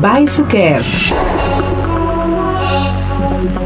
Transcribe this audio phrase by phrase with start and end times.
[0.00, 1.14] Baixo Cast.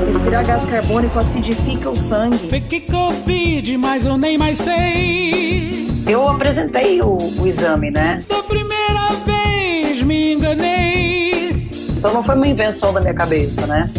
[0.06, 2.48] Respirar gás carbônico acidifica o sangue.
[2.48, 5.86] Peguei Covid, mas eu nem mais sei.
[6.08, 8.18] Eu apresentei o, o exame, né?
[8.28, 11.68] Da primeira vez me enganei.
[11.96, 13.90] Então não foi uma invenção da minha cabeça, né?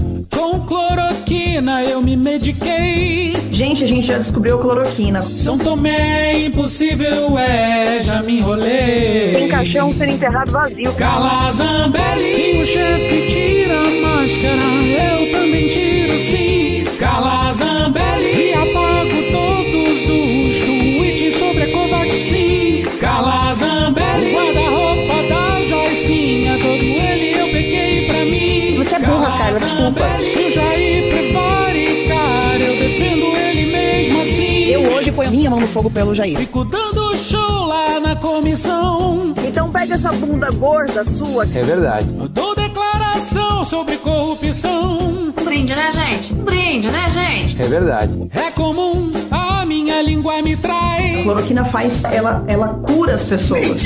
[1.27, 3.35] Cloroquina eu me mediquei.
[3.51, 5.21] Gente, a gente já descobriu a cloroquina.
[5.21, 9.33] São Tomé impossível é, já me enrolei.
[9.33, 10.93] Tem caixão sendo enterrado vazio.
[10.93, 12.31] Calazambelli.
[12.31, 16.97] Se o chefe tira a máscara, eu também tiro sim.
[16.97, 18.49] Calazambelli.
[18.49, 19.26] E apago
[29.47, 30.21] Carla, desculpa.
[30.21, 34.65] Se o Jair prevaricar, eu defendo ele mesmo assim.
[34.65, 36.37] Eu hoje ponho minha mão no fogo pelo Jair.
[36.37, 39.33] Fico dando show lá na comissão.
[39.47, 41.45] Então pega essa bunda gorda sua.
[41.45, 42.13] É verdade.
[42.19, 44.97] Eu dou declaração sobre corrupção.
[44.99, 46.33] Um brinde, né, gente?
[46.33, 47.61] Um brinde, né, gente?
[47.61, 48.29] É verdade.
[48.33, 49.11] É comum,
[50.07, 51.21] língua me A trai.
[51.23, 53.83] cloroquina faz, ela, ela cura as pessoas.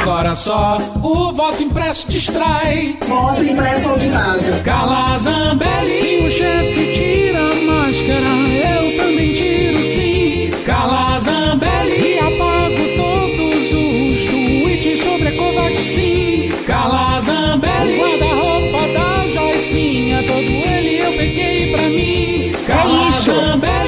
[0.00, 2.98] Agora só o voto impresso distrai.
[3.06, 4.54] Voto impresso auditável.
[4.64, 5.96] Calazambelli.
[5.96, 8.30] Se o chefe tira a máscara,
[8.66, 10.50] eu também tiro sim.
[10.64, 12.14] Calazambelli.
[12.14, 16.48] E apago todos os tweets sobre a Covaxin.
[16.66, 18.00] Calazambelli.
[18.00, 22.52] O guarda-roupa da Joicinha, todo ele eu peguei pra mim.
[22.66, 23.20] Calazambelli.
[23.22, 23.79] Se o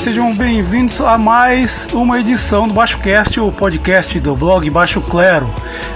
[0.00, 5.46] Sejam bem-vindos a mais uma edição do Baixo Cast, o podcast do blog Baixo Clero.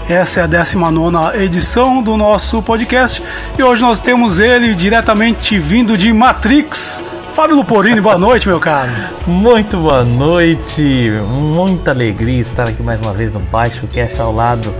[0.06, 3.22] Essa é a 19 edição do nosso podcast
[3.58, 7.02] e hoje nós temos ele diretamente vindo de Matrix.
[7.34, 8.92] Fábio Luporini, boa noite, meu caro.
[9.26, 14.72] Muito boa noite, muita alegria estar aqui mais uma vez no Baixo Cast ao lado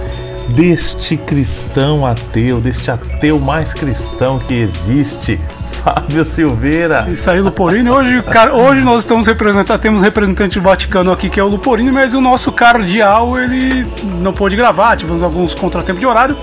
[0.51, 5.41] deste cristão ateu, deste ateu mais cristão que existe,
[5.85, 7.05] Fábio Silveira.
[7.09, 7.91] Isso aí, Luporini.
[7.91, 11.93] Hoje, cara, hoje nós estamos representando, temos representante do Vaticano aqui que é o Luporini,
[11.93, 13.87] mas o nosso cardeal ele
[14.23, 16.35] não pôde gravar, tivemos alguns contratempos de horário.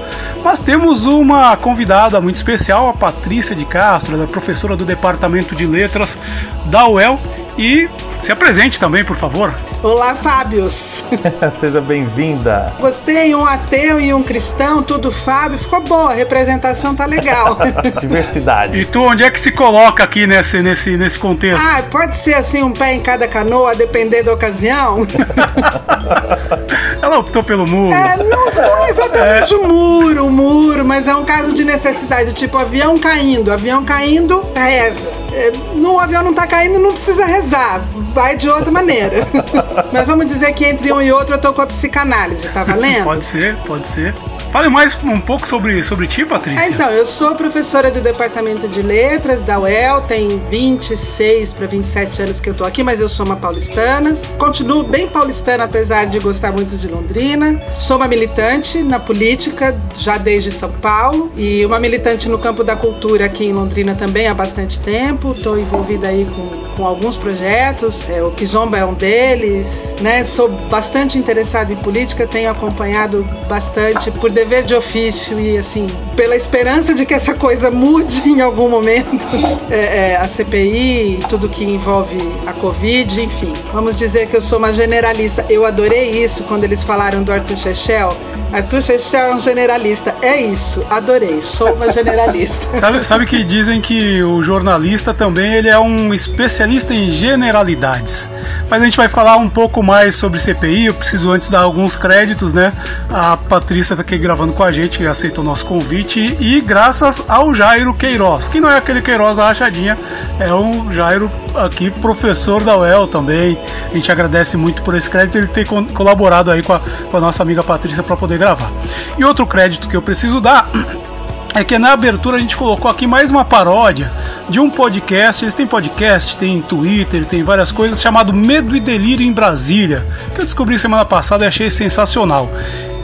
[0.43, 5.55] Mas temos uma convidada muito especial, a Patrícia de Castro, ela é professora do Departamento
[5.55, 6.19] de Letras
[6.65, 7.19] da UEL.
[7.57, 7.89] E
[8.21, 9.53] se apresente também, por favor.
[9.83, 11.03] Olá, Fábios.
[11.59, 12.71] Seja bem-vinda.
[12.79, 15.57] Gostei, um ateu e um cristão, tudo Fábio.
[15.57, 17.57] Ficou boa, a representação tá legal.
[17.99, 18.79] Diversidade.
[18.79, 21.59] E tu, onde é que se coloca aqui nesse, nesse, nesse contexto?
[21.59, 24.97] ah, pode ser assim, um pé em cada canoa, depender da ocasião?
[27.01, 27.91] Ela optou pelo muro.
[27.91, 32.55] É, não foi exatamente o muro, o muro, mas é um caso de necessidade, tipo
[32.55, 33.51] avião caindo.
[33.51, 35.20] Avião caindo, reza.
[35.33, 37.81] É, no avião não tá caindo, não precisa rezar.
[38.13, 39.27] Vai de outra maneira.
[39.91, 43.03] mas vamos dizer que entre um e outro eu tô com a psicanálise, tá valendo?
[43.03, 44.13] Pode ser, pode ser.
[44.51, 46.61] Fale mais um pouco sobre, sobre ti, Patrícia.
[46.61, 52.21] Ah, então, eu sou professora do Departamento de Letras da UEL, tem 26 para 27
[52.23, 54.13] anos que eu tô aqui, mas eu sou uma paulistana.
[54.37, 57.63] Continuo bem paulistana, apesar de gostar muito de Londrina.
[57.77, 62.75] Sou uma militante na política, já desde São Paulo, e uma militante no campo da
[62.75, 65.31] cultura aqui em Londrina também há bastante tempo.
[65.31, 70.25] Estou envolvida aí com, com alguns projetos, é, o Kizomba é um deles, né?
[70.25, 75.85] Sou bastante interessada em política, tenho acompanhado bastante por dever de ofício e assim,
[76.15, 79.11] pela esperança de que essa coisa mude em algum momento.
[79.69, 83.53] É, é, a CPI, tudo que envolve a Covid, enfim.
[83.71, 85.45] Vamos dizer que eu sou uma generalista.
[85.49, 88.09] Eu adorei isso quando eles falaram do Arthur Chechel.
[88.51, 90.13] Arthur Chechel é um generalista.
[90.21, 91.41] É isso, adorei.
[91.41, 92.67] Sou uma generalista.
[92.77, 98.29] Sabe, sabe que dizem que o jornalista também ele é um especialista em generalidades.
[98.69, 100.87] Mas a gente vai falar um pouco mais sobre CPI.
[100.87, 102.73] Eu preciso antes dar alguns créditos, né?
[103.09, 107.93] A Patrícia está aqui gravando com a gente, aceitou nosso convite e graças ao Jairo
[107.93, 109.97] Queiroz, que não é aquele Queiroz da rachadinha,
[110.39, 113.57] é um Jairo aqui professor da UEL também.
[113.91, 117.19] A gente agradece muito por esse crédito ele ter colaborado aí com a, com a
[117.19, 118.71] nossa amiga Patrícia para poder gravar.
[119.17, 120.69] E outro crédito que eu preciso dar
[121.53, 124.09] é que na abertura a gente colocou aqui mais uma paródia
[124.47, 125.43] de um podcast.
[125.43, 130.39] Eles têm podcast, tem Twitter, tem várias coisas chamado Medo e Delírio em Brasília, que
[130.39, 132.49] eu descobri semana passada e achei sensacional.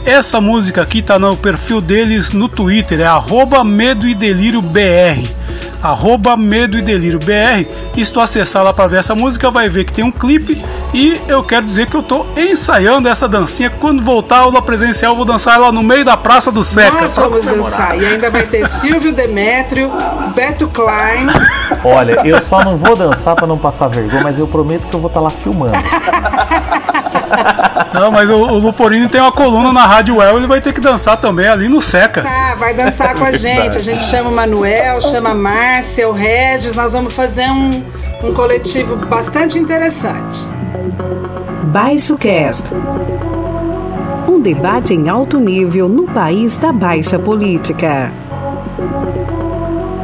[0.08, 5.28] Essa música aqui tá no perfil deles no Twitter, é arroba Medo e Delírio BR.
[5.82, 7.68] Arroba Medo e Delírio BR.
[7.94, 10.64] E se tu acessar lá para ver essa música, vai ver que tem um clipe.
[10.94, 13.68] E eu quero dizer que eu tô ensaiando essa dancinha.
[13.68, 17.02] Quando voltar a aula presencial, eu vou dançar ela no meio da Praça do Seca.
[17.02, 17.70] Nós vamos comemorar.
[17.70, 17.98] dançar.
[17.98, 19.92] E ainda vai ter Silvio Demétrio,
[20.34, 21.26] Beto Klein.
[21.84, 25.00] Olha, eu só não vou dançar pra não passar vergonha, mas eu prometo que eu
[25.00, 25.72] vou estar lá filmando.
[27.92, 30.80] Não, mas o, o Luporini tem uma coluna na Rádio Well, ele vai ter que
[30.80, 32.22] dançar também ali no Seca.
[32.22, 33.78] Tá, vai dançar com a gente.
[33.78, 36.74] A gente chama o Manuel, chama a Márcia, o Regis.
[36.74, 37.82] Nós vamos fazer um,
[38.22, 40.46] um coletivo bastante interessante.
[41.64, 42.74] Baixo Cast.
[44.28, 48.12] Um debate em alto nível no país da baixa política.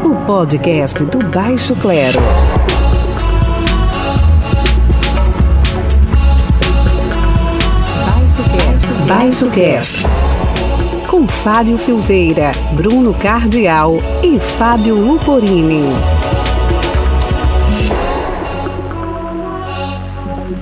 [0.03, 2.19] O podcast do Baixo Clero.
[9.05, 9.06] Cast.
[9.06, 10.03] Baixo Cast.
[11.09, 15.85] Com Fábio Silveira, Bruno Cardial e Fábio Luporini.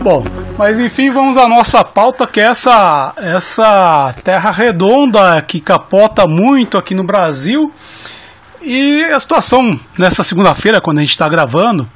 [0.02, 0.24] Bom,
[0.58, 6.76] mas enfim, vamos à nossa pauta, que é essa, essa terra redonda que capota muito
[6.76, 7.72] aqui no Brasil.
[8.60, 11.88] E a situação nessa segunda-feira, quando a gente está gravando,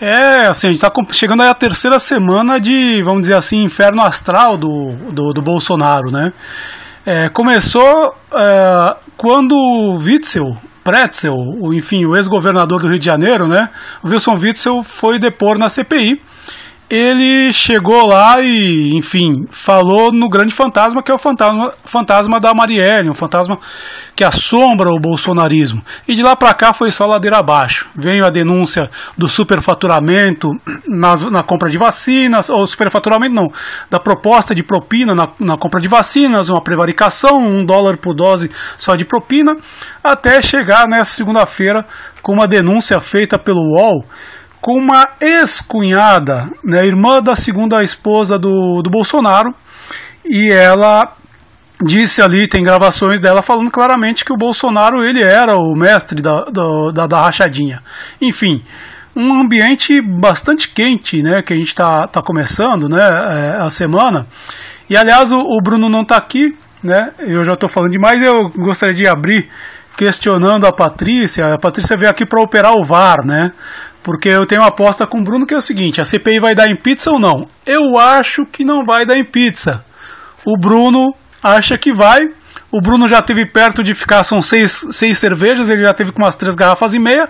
[0.00, 4.02] é assim, a gente está chegando aí a terceira semana de, vamos dizer assim, inferno
[4.02, 6.32] astral do, do, do Bolsonaro, né?
[7.04, 13.48] É, começou é, quando o Witzel, Pretzel, o, enfim, o ex-governador do Rio de Janeiro,
[13.48, 13.68] né?
[14.02, 16.20] O Wilson Witzel foi depor na CPI
[16.88, 22.54] ele chegou lá e, enfim, falou no grande fantasma que é o fantasma, fantasma da
[22.54, 23.58] Marielle, um fantasma
[24.14, 25.82] que assombra o bolsonarismo.
[26.06, 27.88] E de lá para cá foi só ladeira abaixo.
[27.94, 28.88] Veio a denúncia
[29.18, 30.48] do superfaturamento
[30.88, 33.48] nas, na compra de vacinas, ou superfaturamento não,
[33.90, 38.48] da proposta de propina na, na compra de vacinas, uma prevaricação, um dólar por dose
[38.78, 39.56] só de propina,
[40.02, 41.84] até chegar nessa segunda-feira
[42.22, 44.04] com uma denúncia feita pelo UOL
[44.60, 49.54] com uma ex-cunhada, né, irmã da segunda esposa do, do Bolsonaro,
[50.24, 51.12] e ela
[51.84, 56.44] disse ali, tem gravações dela falando claramente que o Bolsonaro ele era o mestre da,
[56.92, 57.80] da, da, rachadinha.
[58.20, 58.62] Enfim,
[59.14, 64.26] um ambiente bastante quente, né, que a gente está tá começando, né, é, a semana.
[64.88, 68.48] E aliás, o, o Bruno não está aqui, né, eu já estou falando demais, eu
[68.56, 69.48] gostaria de abrir
[69.96, 71.54] questionando a Patrícia.
[71.54, 73.50] A Patrícia veio aqui para operar o VAR, né?
[74.06, 76.54] Porque eu tenho uma aposta com o Bruno que é o seguinte: a CPI vai
[76.54, 77.44] dar em pizza ou não?
[77.66, 79.84] Eu acho que não vai dar em pizza.
[80.46, 81.12] O Bruno
[81.42, 82.20] acha que vai.
[82.70, 86.22] O Bruno já teve perto de ficar, são seis, seis cervejas, ele já teve com
[86.22, 87.24] umas três garrafas e meia.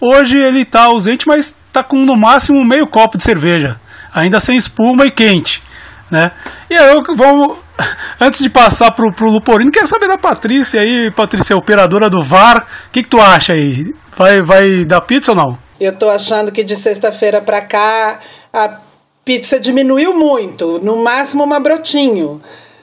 [0.00, 3.76] Hoje ele está ausente, mas está com no máximo meio copo de cerveja,
[4.14, 5.62] ainda sem espuma e quente.
[6.10, 6.30] Né?
[6.70, 7.58] E aí vamos,
[8.18, 12.66] antes de passar pro, pro Luporino, quero saber da Patrícia aí, Patrícia, operadora do VAR,
[12.88, 13.92] o que, que tu acha aí?
[14.16, 15.71] Vai, vai dar pizza ou não?
[15.82, 18.20] Eu tô achando que de sexta-feira para cá
[18.52, 18.78] a
[19.24, 22.40] pizza diminuiu muito, no máximo uma brotinho.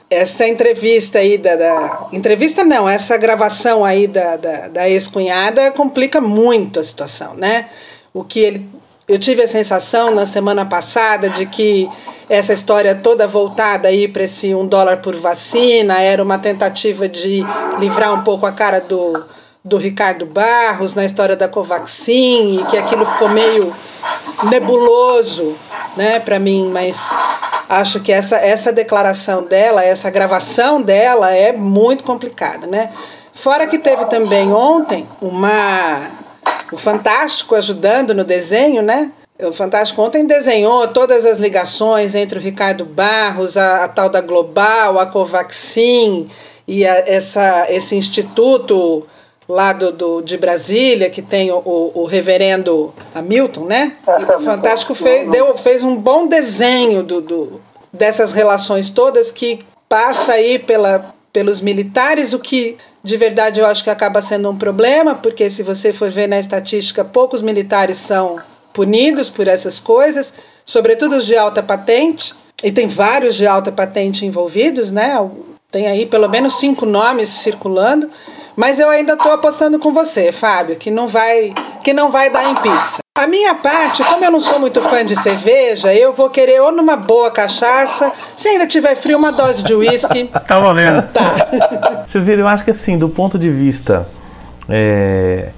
[0.10, 6.20] Essa entrevista aí da, da entrevista não, essa gravação aí da, da, da ex-cunhada complica
[6.20, 7.70] muito a situação, né?
[8.14, 8.68] O que ele
[9.08, 11.90] eu tive a sensação na semana passada de que
[12.30, 17.44] essa história toda voltada aí para esse um dólar por vacina era uma tentativa de
[17.80, 19.26] livrar um pouco a cara do,
[19.70, 23.74] do Ricardo Barros na história da Covaxin e que aquilo ficou meio
[24.50, 25.56] nebuloso,
[25.96, 26.98] né, para mim, mas
[27.70, 32.92] acho que essa essa declaração dela, essa gravação dela é muito complicada, né?
[33.34, 36.10] Fora que teve também ontem uma
[36.72, 39.12] o Fantástico ajudando no desenho, né?
[39.42, 44.20] O Fantástico ontem desenhou todas as ligações entre o Ricardo Barros, a, a tal da
[44.20, 46.30] Global, a Covaxin
[46.68, 49.08] e a, essa, esse instituto
[49.50, 53.94] lá do, do, de Brasília, que tem o, o, o reverendo Hamilton, né?
[54.08, 59.60] E o Fantástico fez, deu, fez um bom desenho do, do, dessas relações todas que
[59.90, 64.58] passa aí pela, pelos militares, o que de verdade eu acho que acaba sendo um
[64.58, 68.40] problema, porque se você for ver na estatística, poucos militares são
[68.72, 70.32] punidos por essas coisas,
[70.64, 75.16] sobretudo os de alta patente, e tem vários de alta patente envolvidos, né?
[75.72, 78.12] Tem aí pelo menos cinco nomes circulando,
[78.60, 82.52] mas eu ainda estou apostando com você, Fábio, que não vai que não vai dar
[82.52, 82.98] em pizza.
[83.18, 86.70] A minha parte, como eu não sou muito fã de cerveja, eu vou querer ou
[86.70, 90.26] numa boa cachaça, se ainda tiver frio, uma dose de uísque.
[90.46, 91.08] tá valendo.
[91.14, 92.04] Tá.
[92.10, 94.06] Silveira, eu acho que assim, do ponto de vista
[94.68, 95.52] é,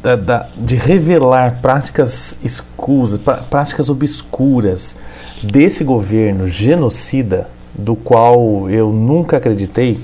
[0.00, 3.18] da, da, de revelar práticas escusas,
[3.50, 4.96] práticas obscuras
[5.42, 10.00] desse governo genocida, do qual eu nunca acreditei,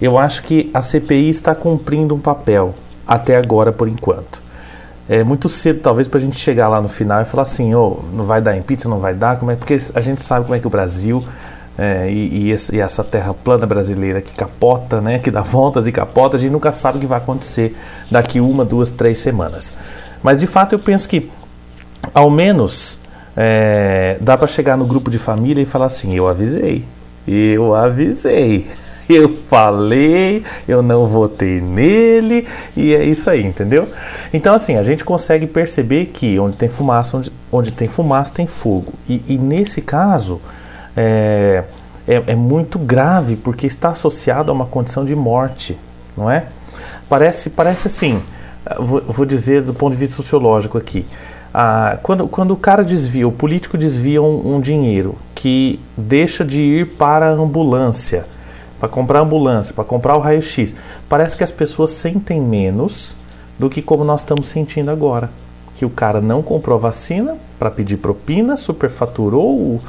[0.00, 2.74] eu acho que a CPI está cumprindo um papel
[3.06, 4.42] até agora por enquanto.
[5.08, 7.98] É muito cedo talvez para a gente chegar lá no final e falar assim, oh,
[8.12, 10.58] não vai dar pizza, não vai dar, como é porque a gente sabe como é
[10.58, 11.22] que o Brasil
[11.76, 15.92] é, e, e, e, essa terra plana brasileira que capota, né, que dá voltas e
[15.92, 17.76] capota, a gente nunca sabe o que vai acontecer
[18.10, 19.74] daqui uma, duas, três semanas.
[20.22, 21.30] Mas de fato eu penso que
[22.14, 22.98] ao menos
[23.36, 26.84] é, dá para chegar no grupo de família e falar assim: eu avisei,
[27.26, 28.68] eu avisei,
[29.10, 32.46] eu falei, eu não votei nele
[32.76, 33.88] e é isso aí, entendeu?
[34.32, 38.46] Então assim a gente consegue perceber que onde tem fumaça, onde, onde tem fumaça tem
[38.46, 40.40] fogo e, e nesse caso
[40.96, 41.64] é,
[42.06, 45.78] é, é muito grave porque está associado a uma condição de morte,
[46.16, 46.46] não é?
[47.08, 48.22] Parece, parece assim,
[48.78, 51.06] vou, vou dizer do ponto de vista sociológico aqui.
[51.52, 56.60] Ah, quando, quando o cara desvia, o político desvia um, um dinheiro que deixa de
[56.60, 58.26] ir para a ambulância,
[58.84, 60.76] para comprar ambulância, para comprar o raio-x,
[61.08, 63.16] parece que as pessoas sentem menos
[63.58, 65.30] do que como nós estamos sentindo agora.
[65.74, 69.80] Que o cara não comprou vacina para pedir propina, superfaturou,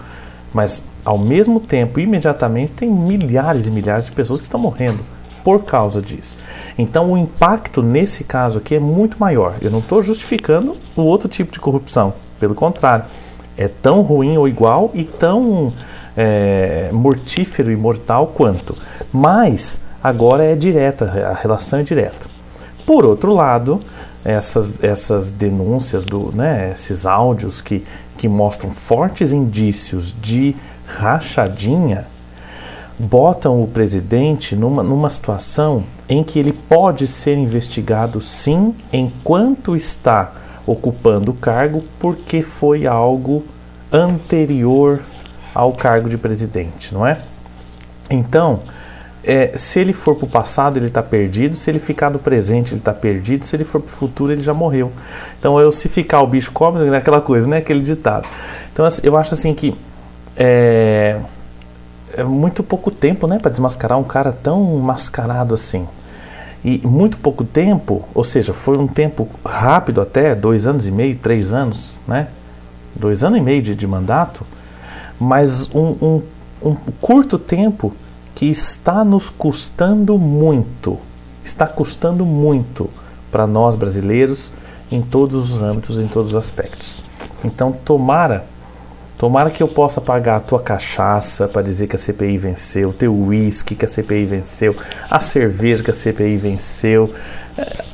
[0.54, 5.04] mas ao mesmo tempo, imediatamente, tem milhares e milhares de pessoas que estão morrendo
[5.44, 6.38] por causa disso.
[6.78, 9.56] Então, o impacto nesse caso aqui é muito maior.
[9.62, 13.04] Eu não estou justificando o outro tipo de corrupção, pelo contrário,
[13.58, 15.74] é tão ruim ou igual e tão
[16.16, 18.76] é, mortífero e mortal quanto.
[19.12, 22.28] Mas agora é direta, a relação é direta.
[22.86, 23.82] Por outro lado,
[24.24, 27.84] essas, essas denúncias, do, né, esses áudios que,
[28.18, 30.56] que mostram fortes indícios de
[30.86, 32.08] rachadinha,
[32.98, 40.32] botam o presidente numa, numa situação em que ele pode ser investigado sim enquanto está
[40.66, 43.44] ocupando o cargo, porque foi algo
[43.92, 45.02] anterior
[45.56, 47.22] ao cargo de presidente, não é?
[48.10, 48.60] Então,
[49.24, 51.56] é, se ele for para o passado, ele está perdido.
[51.56, 53.44] Se ele ficar no presente, ele está perdido.
[53.44, 54.92] Se ele for para o futuro, ele já morreu.
[55.40, 57.58] Então, eu, se ficar o bicho come, é aquela coisa, né?
[57.58, 58.28] Aquele ditado.
[58.72, 59.76] Então, assim, eu acho assim que
[60.36, 61.20] é,
[62.14, 65.88] é muito pouco tempo, né, para desmascarar um cara tão mascarado assim.
[66.64, 71.16] E muito pouco tempo, ou seja, foi um tempo rápido até, dois anos e meio,
[71.16, 72.28] três anos, né?
[72.96, 74.46] Dois anos e meio de, de mandato,
[75.20, 76.22] mas um, um,
[76.64, 77.94] um curto tempo
[78.34, 80.98] que está nos custando muito,
[81.44, 82.90] está custando muito
[83.32, 84.52] para nós brasileiros
[84.92, 86.98] em todos os âmbitos, em todos os aspectos.
[87.44, 88.46] Então, tomara
[89.18, 92.94] Tomara que eu possa pagar a tua cachaça para dizer que a CPI venceu, o
[92.94, 94.76] teu uísque que a CPI venceu,
[95.10, 97.14] a cerveja que a CPI venceu.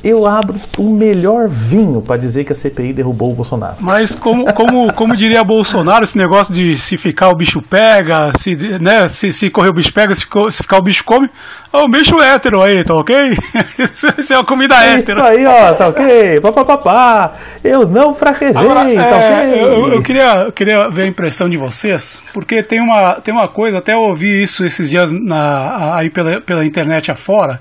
[0.02, 3.76] Eu abro o melhor vinho para dizer que a CPI derrubou o Bolsonaro.
[3.78, 8.56] Mas como, como, como diria Bolsonaro, esse negócio de se ficar o bicho pega, se,
[8.80, 11.28] né, se, se correr o bicho pega, se, se ficar o bicho come,
[11.72, 13.14] é o bicho hétero aí, tá ok?
[14.18, 15.20] Isso é uma comida é hétero.
[15.20, 16.40] Isso aí, ó, tá ok?
[16.40, 17.32] Papapá.
[17.62, 21.56] Eu não fraquejei, Agora, tá é, eu, eu, queria, eu queria ver a impressão de
[21.56, 26.10] vocês, porque tem uma, tem uma coisa, até eu ouvi isso esses dias na, aí
[26.10, 27.60] pela, pela internet afora,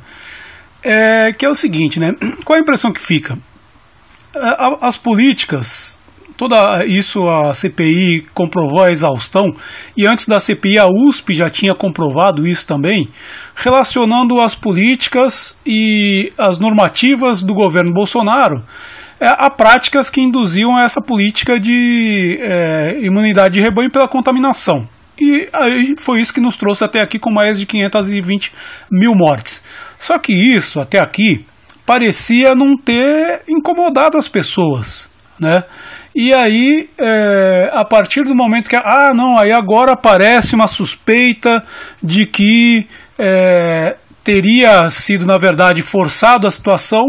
[0.84, 2.12] é, que é o seguinte, né?
[2.44, 3.38] Qual a impressão que fica?
[4.82, 6.00] As políticas,
[6.38, 9.44] toda isso a CPI comprovou a exaustão,
[9.96, 13.10] e antes da CPI a USP já tinha comprovado isso também,
[13.56, 18.64] relacionando as políticas e as normativas do governo Bolsonaro
[19.22, 24.88] é, a práticas que induziam essa política de é, imunidade de rebanho pela contaminação.
[25.20, 28.52] E aí foi isso que nos trouxe até aqui com mais de 520
[28.92, 29.64] mil mortes.
[30.00, 31.46] Só que isso, até aqui,
[31.86, 35.64] parecia não ter incomodado as pessoas, né?
[36.16, 41.62] E aí, é, a partir do momento que, ah, não, aí agora aparece uma suspeita
[42.04, 42.86] de que
[43.18, 47.06] é, teria sido, na verdade, forçado a situação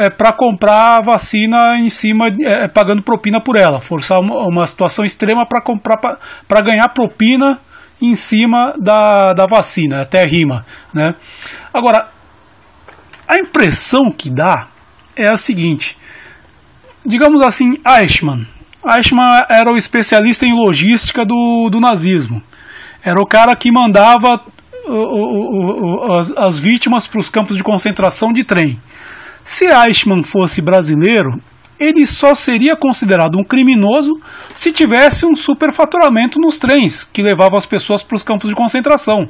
[0.00, 5.04] é, para comprar vacina em cima, é, pagando propina por ela, forçar uma, uma situação
[5.04, 5.98] extrema para comprar,
[6.48, 7.58] para ganhar propina
[8.00, 10.64] em cima da, da vacina, até rima,
[10.94, 11.14] né?
[11.72, 12.08] Agora,
[13.28, 14.68] a impressão que dá
[15.14, 15.98] é a seguinte:
[17.04, 18.46] digamos assim, Eichmann.
[18.96, 22.42] Eichmann era o especialista em logística do, do nazismo.
[23.04, 24.40] Era o cara que mandava
[24.86, 28.78] o, o, o, as, as vítimas para os campos de concentração de trem.
[29.44, 31.30] Se Eichmann fosse brasileiro,
[31.78, 34.10] ele só seria considerado um criminoso
[34.54, 39.26] se tivesse um superfaturamento nos trens que levavam as pessoas para os campos de concentração.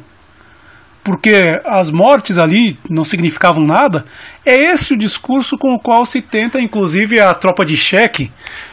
[1.02, 4.04] Porque as mortes ali não significavam nada,
[4.44, 8.30] é esse o discurso com o qual se tenta, inclusive, a tropa de cheque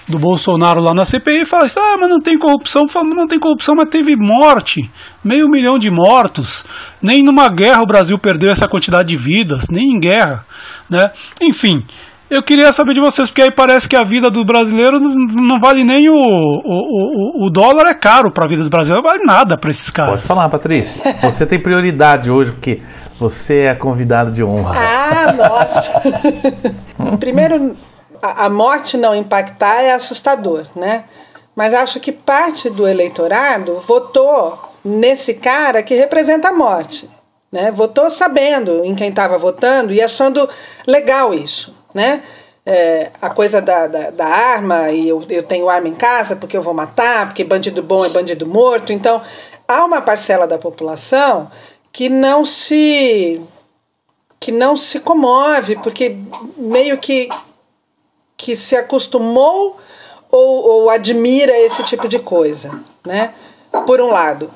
[0.07, 3.27] do Bolsonaro lá na CPI e fala assim, ah, mas não tem corrupção, fala, não
[3.27, 4.89] tem corrupção, mas teve morte,
[5.23, 6.63] meio milhão de mortos,
[7.01, 10.45] nem numa guerra o Brasil perdeu essa quantidade de vidas, nem em guerra,
[10.89, 11.09] né?
[11.41, 11.83] Enfim,
[12.29, 15.59] eu queria saber de vocês, porque aí parece que a vida do brasileiro não, não
[15.59, 19.11] vale nem o, o, o, o dólar é caro para a vida do brasileiro, não
[19.11, 20.11] vale nada para esses caras.
[20.11, 21.15] Pode falar, Patrícia.
[21.21, 22.81] Você tem prioridade hoje, porque
[23.19, 24.73] você é a convidada de honra.
[24.75, 26.01] Ah, nossa!
[27.17, 27.75] Primeiro,
[28.21, 31.05] a, a morte não impactar é assustador, né?
[31.55, 37.09] Mas acho que parte do eleitorado votou nesse cara que representa a morte.
[37.51, 37.71] Né?
[37.71, 40.47] Votou sabendo em quem estava votando e achando
[40.85, 41.73] legal isso.
[41.93, 42.21] Né?
[42.63, 46.55] É, a coisa da, da, da, arma, e eu, eu tenho arma em casa porque
[46.55, 48.93] eu vou matar, porque bandido bom é bandido morto.
[48.93, 49.21] Então,
[49.67, 51.49] há uma parcela da população
[51.91, 53.41] que não se
[54.39, 56.15] que não se comove, porque
[56.55, 57.27] meio que,
[58.37, 59.77] que se acostumou
[60.31, 63.33] ou, ou admira esse tipo de coisa, né?
[63.85, 64.49] Por um lado.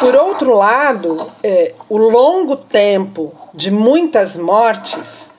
[0.00, 5.30] Por outro lado, é, o longo tempo de muitas mortes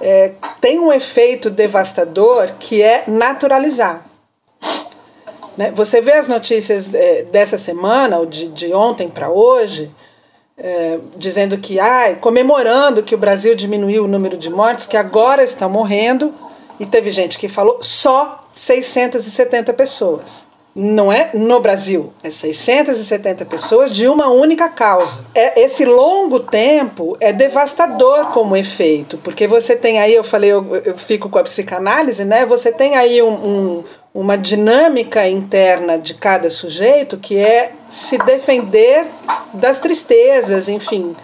[0.00, 4.04] é, tem um efeito devastador que é naturalizar.
[5.56, 5.72] Né?
[5.72, 9.90] Você vê as notícias é, dessa semana, ou de, de ontem para hoje,
[10.56, 15.42] é, dizendo que, ai, comemorando que o Brasil diminuiu o número de mortes, que agora
[15.42, 16.32] estão morrendo,
[16.78, 23.90] e teve gente que falou só 670 pessoas não é no Brasil, é 670 pessoas
[23.90, 25.24] de uma única causa.
[25.34, 30.76] É, esse longo tempo é devastador como efeito, porque você tem aí, eu falei, eu,
[30.84, 32.46] eu fico com a psicanálise, né?
[32.46, 39.04] Você tem aí um, um, uma dinâmica interna de cada sujeito que é se defender
[39.54, 41.16] das tristezas, enfim.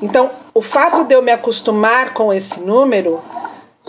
[0.00, 3.20] Então, o fato de eu me acostumar com esse número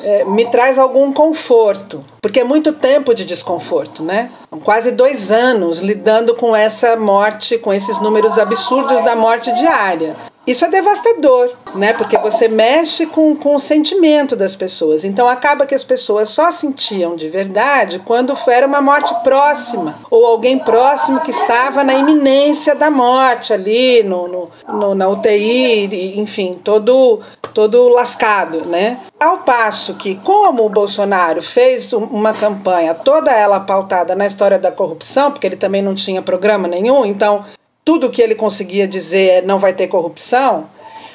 [0.03, 4.31] é, me traz algum conforto, porque é muito tempo de desconforto, né?
[4.63, 10.15] Quase dois anos lidando com essa morte, com esses números absurdos da morte diária.
[10.49, 11.93] Isso é devastador, né?
[11.93, 15.05] Porque você mexe com, com o sentimento das pessoas.
[15.05, 20.25] Então acaba que as pessoas só sentiam de verdade quando era uma morte próxima, ou
[20.25, 26.59] alguém próximo que estava na iminência da morte ali, no, no, no na UTI, enfim,
[26.63, 27.19] todo,
[27.59, 29.01] todo lascado, né?
[29.19, 34.71] Ao passo que, como o Bolsonaro fez uma campanha toda ela pautada na história da
[34.71, 37.43] corrupção, porque ele também não tinha programa nenhum, então
[37.83, 40.69] tudo que ele conseguia dizer é não vai ter corrupção,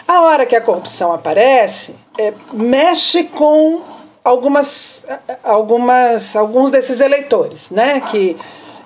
[0.07, 3.81] a hora que a corrupção aparece, é, mexe com
[4.23, 5.07] algumas,
[5.43, 8.03] algumas, alguns desses eleitores, né?
[8.03, 8.37] Que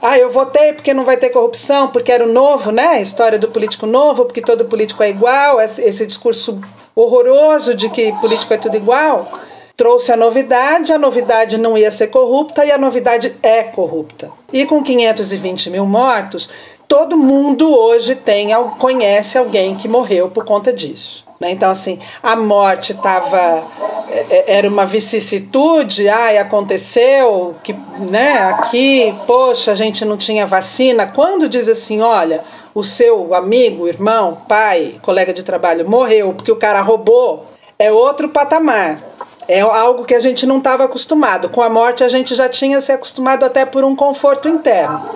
[0.01, 2.87] ah, eu votei porque não vai ter corrupção, porque era o novo, né?
[2.87, 6.61] A história do político novo, porque todo político é igual, esse discurso
[7.01, 9.29] horroroso de que político é tudo igual.
[9.77, 14.31] Trouxe a novidade, a novidade não ia ser corrupta e a novidade é corrupta.
[14.53, 16.51] E com 520 mil mortos,
[16.89, 21.25] todo mundo hoje tem conhece alguém que morreu por conta disso.
[21.39, 21.53] Né?
[21.53, 23.63] Então, assim, a morte estava.
[24.11, 30.47] É, é, era uma vicissitude, ai, aconteceu, que né, aqui, poxa, a gente não tinha
[30.47, 31.07] vacina.
[31.07, 32.43] Quando diz assim, olha,
[32.79, 37.45] o seu amigo, irmão, pai, colega de trabalho morreu porque o cara roubou,
[37.77, 39.03] é outro patamar.
[39.49, 41.49] É algo que a gente não estava acostumado.
[41.49, 45.09] Com a morte, a gente já tinha se acostumado até por um conforto interno.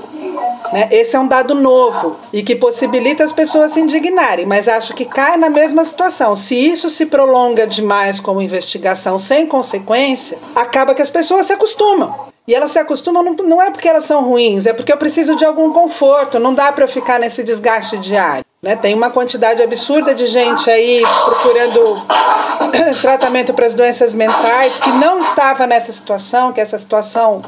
[0.73, 0.89] Né?
[0.91, 5.05] Esse é um dado novo e que possibilita as pessoas se indignarem, mas acho que
[5.05, 6.35] cai na mesma situação.
[6.35, 12.32] Se isso se prolonga demais como investigação sem consequência, acaba que as pessoas se acostumam.
[12.47, 15.45] E elas se acostumam não é porque elas são ruins, é porque eu preciso de
[15.45, 18.45] algum conforto, não dá para ficar nesse desgaste diário.
[18.61, 18.75] Né?
[18.75, 22.03] Tem uma quantidade absurda de gente aí procurando
[23.01, 27.43] tratamento para as doenças mentais que não estava nessa situação, que essa situação,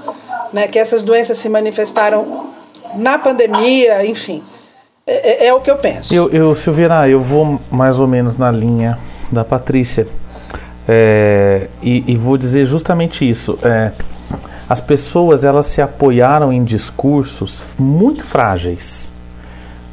[0.53, 2.51] né, que essas doenças se manifestaram
[2.95, 4.43] na pandemia, enfim.
[5.07, 6.15] É, é, é o que eu penso.
[6.15, 8.99] Eu, eu, Silvina, eu vou mais ou menos na linha
[9.31, 10.07] da Patrícia.
[10.89, 13.59] É, e, e, vou dizer justamente isso.
[13.63, 13.93] É,
[14.75, 19.13] as pessoas elas se apoiaram em discursos muito frágeis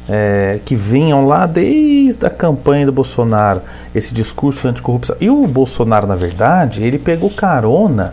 [0.08, 3.62] é, que vinham lá desde a campanha do Bolsonaro,
[3.94, 5.14] esse discurso anticorrupção.
[5.20, 8.12] E o Bolsonaro, na verdade, ele pegou carona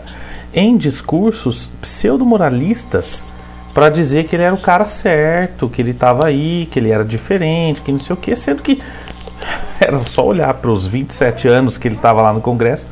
[0.54, 3.26] em discursos pseudo-moralistas
[3.74, 7.04] para dizer que ele era o cara certo, que ele estava aí, que ele era
[7.04, 8.80] diferente, que não sei o que, sendo que
[9.80, 12.86] era só olhar para os 27 anos que ele estava lá no Congresso,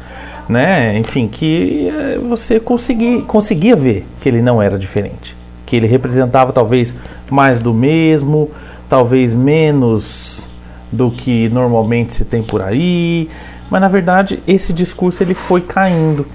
[0.49, 0.97] né?
[0.99, 6.53] Enfim, que eh, você conseguia, conseguia ver que ele não era diferente, que ele representava
[6.53, 6.95] talvez
[7.31, 8.51] mais do mesmo,
[8.89, 10.51] talvez menos
[10.91, 13.29] do que normalmente se tem por aí,
[13.71, 16.27] mas na verdade esse discurso ele foi caindo.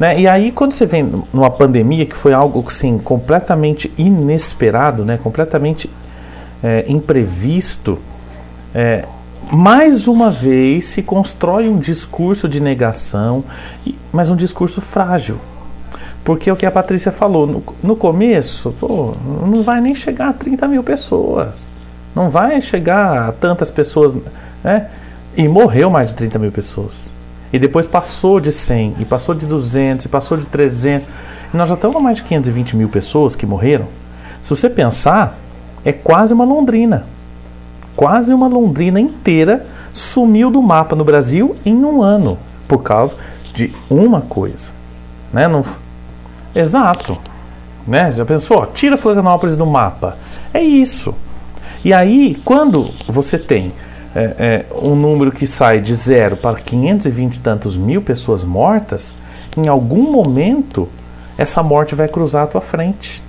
[0.00, 0.20] Né?
[0.20, 5.16] E aí, quando você vem numa pandemia, que foi algo assim, completamente inesperado, né?
[5.16, 5.88] completamente
[6.62, 7.98] é, imprevisto,
[8.74, 9.04] é,
[9.52, 13.44] mais uma vez se constrói um discurso de negação,
[14.10, 15.38] mas um discurso frágil.
[16.24, 19.14] Porque é o que a Patrícia falou, no, no começo, pô,
[19.46, 21.70] não vai nem chegar a 30 mil pessoas.
[22.14, 24.16] Não vai chegar a tantas pessoas,
[24.64, 24.88] né?
[25.36, 27.12] E morreu mais de 30 mil pessoas.
[27.52, 31.06] E depois passou de 100, e passou de 200, e passou de 300.
[31.52, 33.86] E nós já estamos com mais de 520 mil pessoas que morreram.
[34.40, 35.36] Se você pensar,
[35.84, 37.04] é quase uma Londrina.
[37.96, 42.38] Quase uma Londrina inteira sumiu do mapa no Brasil em um ano.
[42.66, 43.16] Por causa
[43.52, 44.72] de uma coisa.
[45.32, 45.46] Né?
[45.48, 45.64] Não...
[46.54, 47.18] Exato.
[47.86, 48.10] Né?
[48.10, 48.66] Já pensou?
[48.66, 50.16] Tira Florianópolis do mapa.
[50.52, 51.14] É isso.
[51.84, 53.72] E aí, quando você tem
[54.14, 59.14] é, é, um número que sai de zero para 520 e tantos mil pessoas mortas,
[59.56, 60.88] em algum momento
[61.36, 63.22] essa morte vai cruzar a tua frente.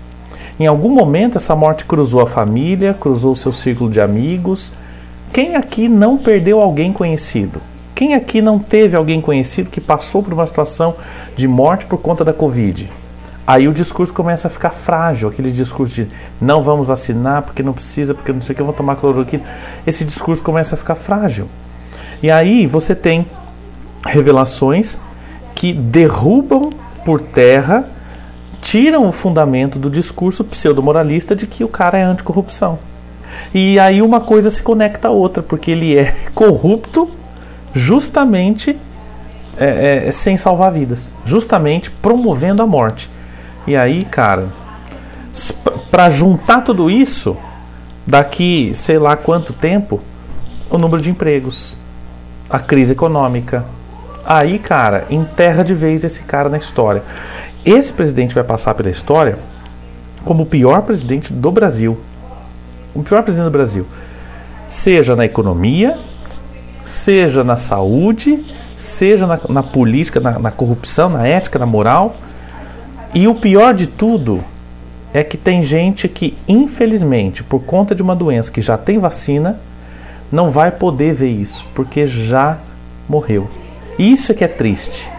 [0.60, 4.74] Em algum momento essa morte cruzou a família, cruzou o seu círculo de amigos.
[5.32, 7.62] Quem aqui não perdeu alguém conhecido?
[7.96, 10.96] Quem aqui não teve alguém conhecido que passou por uma situação
[11.36, 12.92] de morte por conta da Covid?
[13.46, 16.08] Aí o discurso começa a ficar frágil, aquele discurso de
[16.40, 19.44] não vamos vacinar porque não precisa, porque não sei o que, eu vou tomar cloroquina.
[19.86, 21.48] Esse discurso começa a ficar frágil.
[22.22, 23.28] E aí você tem
[24.06, 24.98] revelações
[25.54, 26.72] que derrubam
[27.04, 27.86] por terra,
[28.64, 32.80] tiram o fundamento do discurso pseudo-moralista de que o cara é anticorrupção.
[33.54, 37.12] E aí uma coisa se conecta à outra, porque ele é corrupto
[37.74, 38.78] justamente
[39.58, 43.10] é, é, sem salvar vidas, justamente promovendo a morte.
[43.68, 44.48] E aí, cara,
[45.92, 47.36] para juntar tudo isso,
[48.08, 50.00] daqui sei lá quanto tempo,
[50.70, 51.78] o número de empregos,
[52.50, 53.66] a crise econômica.
[54.26, 57.04] Aí, cara, enterra de vez esse cara na história.
[57.66, 59.38] Esse presidente vai passar pela história
[60.26, 61.98] como o pior presidente do Brasil.
[62.94, 63.86] O pior presidente do Brasil.
[64.68, 65.98] Seja na economia,
[66.84, 68.44] seja na saúde,
[68.78, 72.16] seja na, na política, na, na corrupção, na ética, na moral
[73.14, 74.44] e o pior de tudo
[75.14, 79.60] é que tem gente que, infelizmente, por conta de uma doença que já tem vacina,
[80.32, 82.58] não vai poder ver isso, porque já
[83.08, 83.48] morreu.
[84.00, 85.12] Isso é que é triste.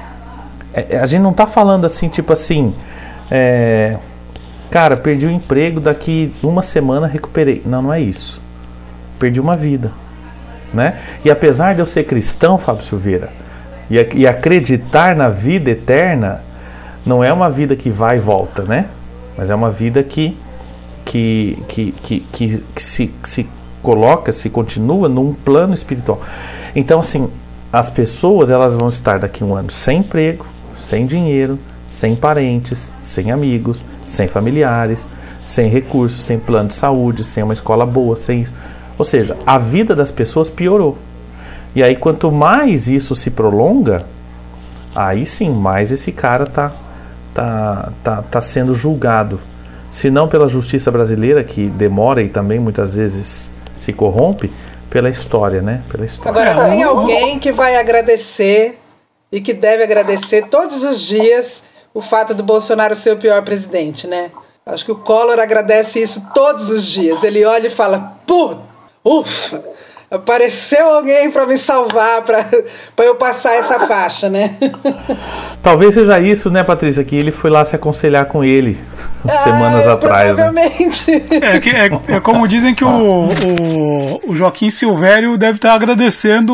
[0.75, 2.75] É, é a gente não está falando assim, tipo assim,
[3.31, 3.97] é,
[4.71, 7.63] cara, perdi o emprego, daqui uma semana recuperei.
[7.65, 8.41] Não, não é isso.
[9.19, 9.93] Perdi uma vida.
[10.73, 10.99] Né?
[11.25, 13.31] E apesar de eu ser cristão, Fábio Silveira,
[13.89, 16.41] e, e acreditar na vida eterna,
[17.07, 18.87] não é uma vida que vai e volta, né?
[19.37, 20.37] Mas é uma vida que,
[21.05, 23.49] que, que, que, que, que se, se
[23.83, 26.21] coloca, se continua num plano espiritual.
[26.75, 27.29] Então, assim,
[27.73, 33.31] as pessoas elas vão estar daqui um ano sem emprego, sem dinheiro, sem parentes, sem
[33.31, 35.07] amigos, sem familiares,
[35.45, 38.55] sem recursos, sem plano de saúde, sem uma escola boa, sem isso.
[38.97, 40.97] Ou seja, a vida das pessoas piorou.
[41.75, 44.05] E aí, quanto mais isso se prolonga,
[44.95, 46.73] aí sim, mais esse cara tá
[47.31, 49.41] está tá, tá sendo julgado,
[49.91, 54.53] se não pela justiça brasileira, que demora e também muitas vezes se corrompe,
[54.89, 55.83] pela história, né?
[55.89, 56.31] Pela história.
[56.31, 58.79] Agora, tem alguém que vai agradecer
[59.35, 61.61] e que deve agradecer todos os dias
[61.93, 64.31] o fato do Bolsonaro ser o pior presidente, né?
[64.65, 67.25] Acho que o Collor agradece isso todos os dias.
[67.25, 68.59] Ele olha e fala: Pô,
[69.05, 69.61] ufa,
[70.11, 72.47] apareceu alguém para me salvar, para
[73.05, 74.57] eu passar essa faixa, né?
[75.63, 78.79] Talvez seja isso, né, Patrícia, que ele foi lá se aconselhar com ele
[79.27, 80.37] ah, semanas atrás.
[80.37, 80.45] Né?
[80.45, 81.11] Provavelmente.
[81.11, 81.23] Né?
[81.31, 86.53] É, é, é, como dizem que o, o, o, Joaquim Silvério deve estar agradecendo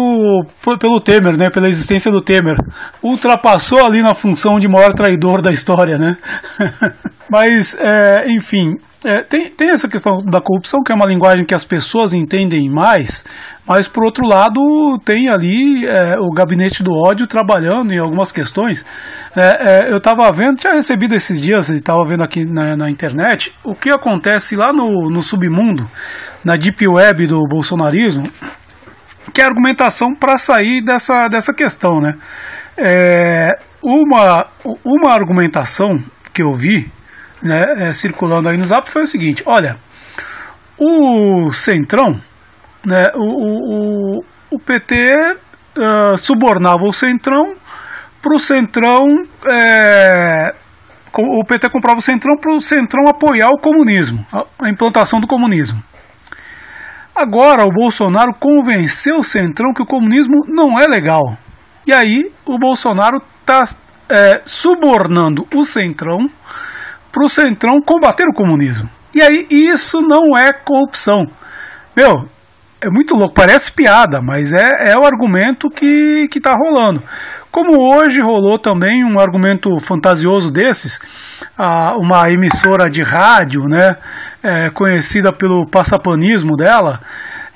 [0.78, 2.56] pelo Temer, né, pela existência do Temer.
[3.02, 6.16] Ultrapassou ali na função de maior traidor da história, né?
[7.28, 11.54] Mas, é, enfim, é, tem, tem essa questão da corrupção, que é uma linguagem que
[11.54, 13.24] as pessoas entendem mais,
[13.66, 14.60] mas por outro lado
[15.02, 18.84] tem ali é, o gabinete do ódio trabalhando em algumas questões.
[19.34, 23.54] É, é eu estava vendo, tinha recebido esses dias, estava vendo aqui na, na, internet,
[23.64, 25.88] o que acontece lá no, no submundo,
[26.44, 28.24] na deep web do bolsonarismo,
[29.32, 32.00] que é a argumentação para sair dessa, dessa questão.
[32.00, 32.14] Né?
[32.76, 33.48] É,
[33.82, 34.46] uma,
[34.84, 35.96] uma argumentação
[36.34, 36.90] que eu vi
[37.42, 39.76] né, é, circulando aí no Zap foi o seguinte: olha,
[40.78, 42.20] o Centrão,
[42.84, 45.36] né, o, o, o PT
[45.78, 47.54] uh, subornava o Centrão
[48.22, 49.22] para o Centrão.
[49.50, 50.52] É,
[51.16, 55.26] o PT comprava o Centrão para o Centrão apoiar o comunismo, a, a implantação do
[55.26, 55.82] comunismo.
[57.14, 61.36] Agora o Bolsonaro convenceu o Centrão que o comunismo não é legal.
[61.86, 63.64] E aí o Bolsonaro está
[64.08, 66.28] é, subornando o Centrão
[67.10, 68.88] para o Centrão combater o comunismo.
[69.14, 71.26] E aí isso não é corrupção.
[71.96, 72.28] Meu,
[72.80, 77.02] é muito louco, parece piada, mas é, é o argumento que, que tá rolando.
[77.50, 81.00] Como hoje rolou também um argumento fantasioso desses,
[81.58, 83.96] a, uma emissora de rádio, né,
[84.42, 87.00] é, conhecida pelo passapanismo dela,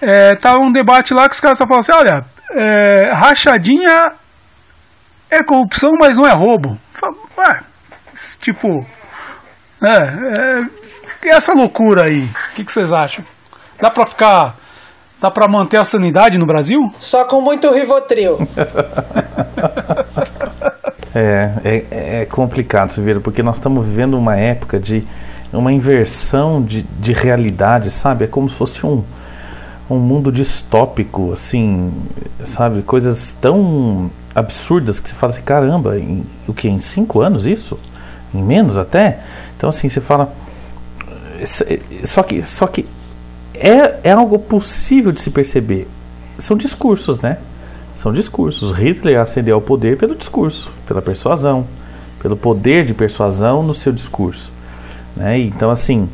[0.02, 2.22] é, tá um debate lá que os caras falam assim, olha,
[2.56, 4.12] é, rachadinha
[5.30, 6.76] é corrupção, mas não é roubo.
[7.38, 7.60] Ué,
[8.40, 8.68] tipo,
[9.84, 10.62] é,
[11.22, 13.24] é, essa loucura aí, o que, que vocês acham?
[13.80, 14.56] Dá pra ficar
[15.24, 16.78] Dá para manter a sanidade no Brasil?
[16.98, 18.46] Só com muito Rivotril.
[21.14, 25.02] é, é, é complicado, Silveira, porque nós estamos vivendo uma época de
[25.50, 28.24] uma inversão de, de realidade, sabe?
[28.24, 29.02] É como se fosse um,
[29.88, 31.90] um mundo distópico, assim,
[32.42, 32.82] sabe?
[32.82, 36.68] Coisas tão absurdas que você fala assim, caramba, em, o que?
[36.68, 37.78] Em cinco anos isso?
[38.34, 39.20] Em menos até?
[39.64, 40.30] Então, assim, você fala.
[42.04, 42.86] Só que, só que
[43.54, 45.88] é, é algo possível de se perceber.
[46.36, 47.38] São discursos, né?
[47.96, 48.72] São discursos.
[48.72, 51.66] Hitler ascendeu ao poder pelo discurso, pela persuasão,
[52.20, 54.52] pelo poder de persuasão no seu discurso.
[55.16, 55.38] Né?
[55.38, 56.10] Então, assim,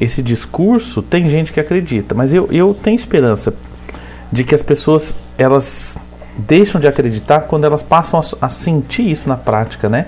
[0.00, 3.54] esse discurso tem gente que acredita, mas eu, eu tenho esperança
[4.32, 5.96] de que as pessoas elas
[6.36, 10.06] deixam de acreditar quando elas passam a, a sentir isso na prática, né?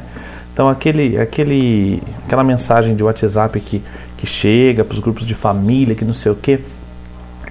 [0.52, 3.82] Então aquele, aquele, aquela mensagem de WhatsApp que
[4.22, 6.60] que chega para os grupos de família, que não sei o quê.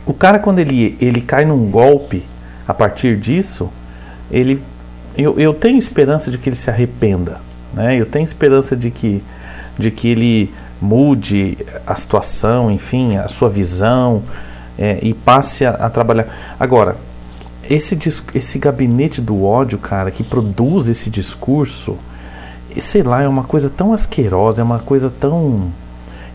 [0.05, 2.23] O cara, quando ele, ele cai num golpe
[2.65, 3.69] a partir disso,
[4.31, 4.63] ele,
[5.17, 7.41] eu, eu tenho esperança de que ele se arrependa.
[7.73, 7.99] Né?
[7.99, 9.21] Eu tenho esperança de que,
[9.77, 14.23] de que ele mude a situação, enfim, a sua visão
[14.79, 16.55] é, e passe a, a, trabalhar.
[16.57, 16.95] Agora,
[17.69, 17.99] esse,
[18.33, 21.97] esse gabinete do ódio, cara, que produz esse discurso,
[22.79, 25.71] sei lá, é uma coisa tão asquerosa, é uma coisa tão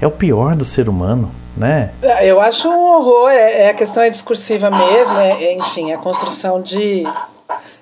[0.00, 1.90] é o pior do ser humano, né?
[2.22, 5.98] Eu acho um horror, é, é a questão é discursiva mesmo, é, é, enfim, a
[5.98, 7.04] construção de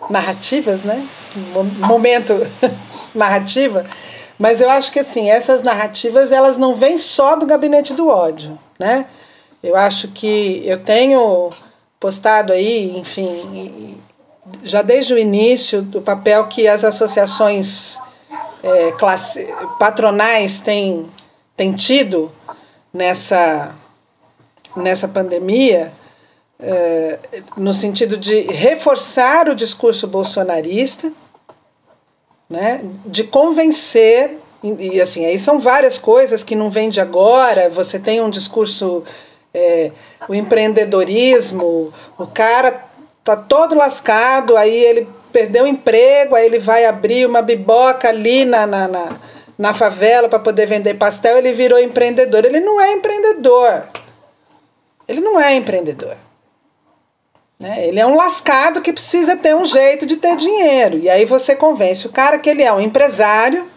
[0.08, 1.06] narrativas, né?
[1.78, 2.34] Momento
[3.14, 3.84] narrativa.
[4.38, 8.58] Mas eu acho que assim, essas narrativas elas não vêm só do gabinete do ódio,
[8.78, 9.06] né?
[9.62, 11.50] Eu acho que eu tenho
[11.98, 13.98] postado aí, enfim,
[14.62, 17.98] já desde o início do papel que as associações
[18.64, 19.46] é, classe,
[19.78, 21.08] patronais têm
[21.56, 22.32] tem tido
[22.92, 23.74] nessa,
[24.76, 25.92] nessa pandemia,
[26.58, 27.18] é,
[27.56, 31.12] no sentido de reforçar o discurso bolsonarista,
[32.48, 37.98] né, de convencer, e, assim, aí são várias coisas que não vêm de agora, você
[37.98, 39.04] tem um discurso,
[39.52, 39.90] é,
[40.28, 42.84] o empreendedorismo, o cara
[43.22, 48.46] tá todo lascado, aí ele perdeu o emprego, aí ele vai abrir uma biboca ali
[48.46, 49.18] na, na, na
[49.58, 52.44] na favela para poder vender pastel, ele virou empreendedor.
[52.44, 53.84] Ele não é empreendedor.
[55.06, 56.16] Ele não é empreendedor.
[57.58, 57.86] Né?
[57.86, 60.98] Ele é um lascado que precisa ter um jeito de ter dinheiro.
[60.98, 63.68] E aí você convence o cara que ele é um empresário,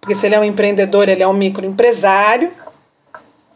[0.00, 2.52] porque se ele é um empreendedor, ele é um microempresário.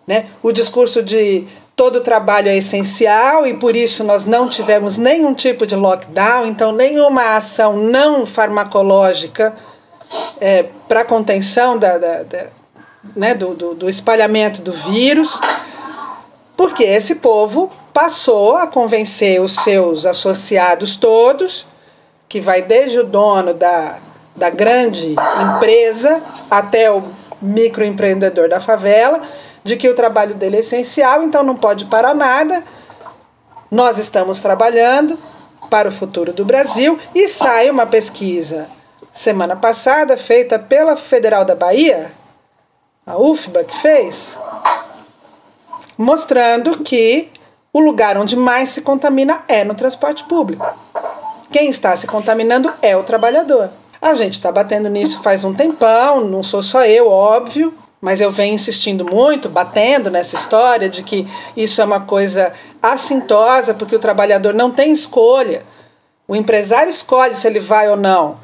[0.06, 0.26] Né?
[0.42, 5.66] O discurso de todo trabalho é essencial e por isso nós não tivemos nenhum tipo
[5.66, 9.54] de lockdown, então nenhuma ação não farmacológica
[10.40, 12.46] é, para contenção da, da, da
[13.14, 15.38] né, do, do, do espalhamento do vírus,
[16.56, 21.66] porque esse povo passou a convencer os seus associados todos,
[22.28, 23.98] que vai desde o dono da,
[24.34, 25.14] da grande
[25.54, 27.02] empresa até o
[27.40, 29.20] microempreendedor da favela,
[29.66, 32.62] de que o trabalho dele é essencial, então não pode parar nada.
[33.70, 35.18] Nós estamos trabalhando
[35.68, 38.68] para o futuro do Brasil e sai uma pesquisa
[39.12, 42.12] semana passada, feita pela Federal da Bahia,
[43.04, 44.38] a UFBA que fez,
[45.96, 47.30] mostrando que
[47.72, 50.64] o lugar onde mais se contamina é no transporte público.
[51.50, 53.70] Quem está se contaminando é o trabalhador.
[54.00, 57.72] A gente está batendo nisso faz um tempão, não sou só eu, óbvio,
[58.06, 63.74] mas eu venho insistindo muito, batendo nessa história de que isso é uma coisa assintosa,
[63.74, 65.64] porque o trabalhador não tem escolha.
[66.28, 68.38] O empresário escolhe se ele vai ou não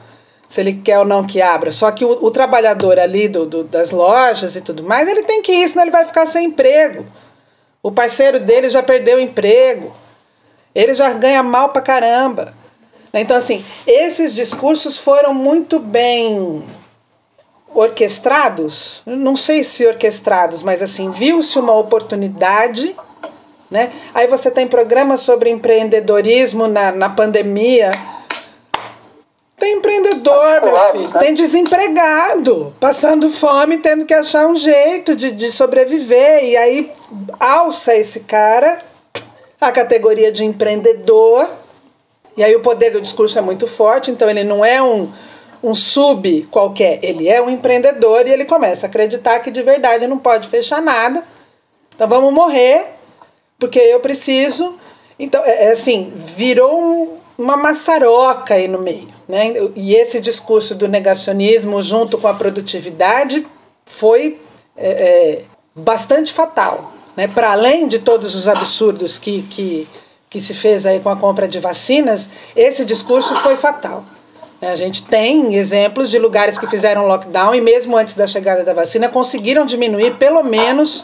[0.49, 1.71] se ele quer ou não que abra.
[1.71, 5.41] Só que o, o trabalhador ali do, do, das lojas e tudo mais, ele tem
[5.41, 7.07] que ir, senão ele vai ficar sem emprego.
[7.81, 9.95] O parceiro dele já perdeu o emprego.
[10.75, 12.53] Ele já ganha mal pra caramba.
[13.15, 16.65] Então, assim, esses discursos foram muito bem
[17.75, 19.03] orquestrados.
[19.07, 22.95] Não sei se orquestrados, mas assim, viu-se uma oportunidade.
[23.71, 23.91] Né?
[24.15, 27.91] Aí você tem programas sobre empreendedorismo na, na pandemia
[29.59, 31.19] Tem empreendedor, meu filho.
[31.19, 36.45] Tem desempregado, passando fome, tendo que achar um jeito de, de sobreviver.
[36.45, 36.93] E aí
[37.41, 38.83] alça esse cara
[39.63, 41.49] a categoria de empreendedor.
[42.37, 45.13] E aí o poder do discurso é muito forte, então ele não é um,
[45.63, 50.07] um sub qualquer, ele é um empreendedor e ele começa a acreditar que de verdade
[50.07, 51.25] não pode fechar nada.
[51.95, 52.87] Então vamos morrer,
[53.59, 54.75] porque eu preciso.
[55.19, 59.09] Então, é, é assim, virou um, uma maçaroca aí no meio.
[59.29, 59.55] Né?
[59.77, 63.47] E esse discurso do negacionismo junto com a produtividade
[63.85, 64.41] foi
[64.77, 65.45] é, é,
[65.75, 66.93] bastante fatal.
[67.17, 67.29] Né?
[67.29, 69.87] Para além de todos os absurdos que, que,
[70.29, 74.05] que se fez aí com a compra de vacinas, esse discurso foi fatal.
[74.63, 78.73] A gente tem exemplos de lugares que fizeram lockdown e mesmo antes da chegada da
[78.73, 81.03] vacina conseguiram diminuir pelo menos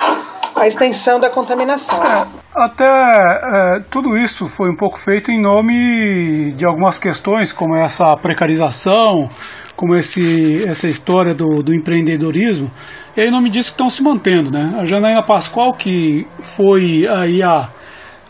[0.54, 2.00] a extensão da contaminação.
[2.00, 7.74] É, até é, tudo isso foi um pouco feito em nome de algumas questões, como
[7.76, 9.28] essa precarização,
[9.74, 12.70] como esse, essa história do, do empreendedorismo,
[13.16, 14.52] e em nome disso que estão se mantendo.
[14.52, 14.78] Né?
[14.80, 17.68] A Janaína Pascoal, que foi aí a,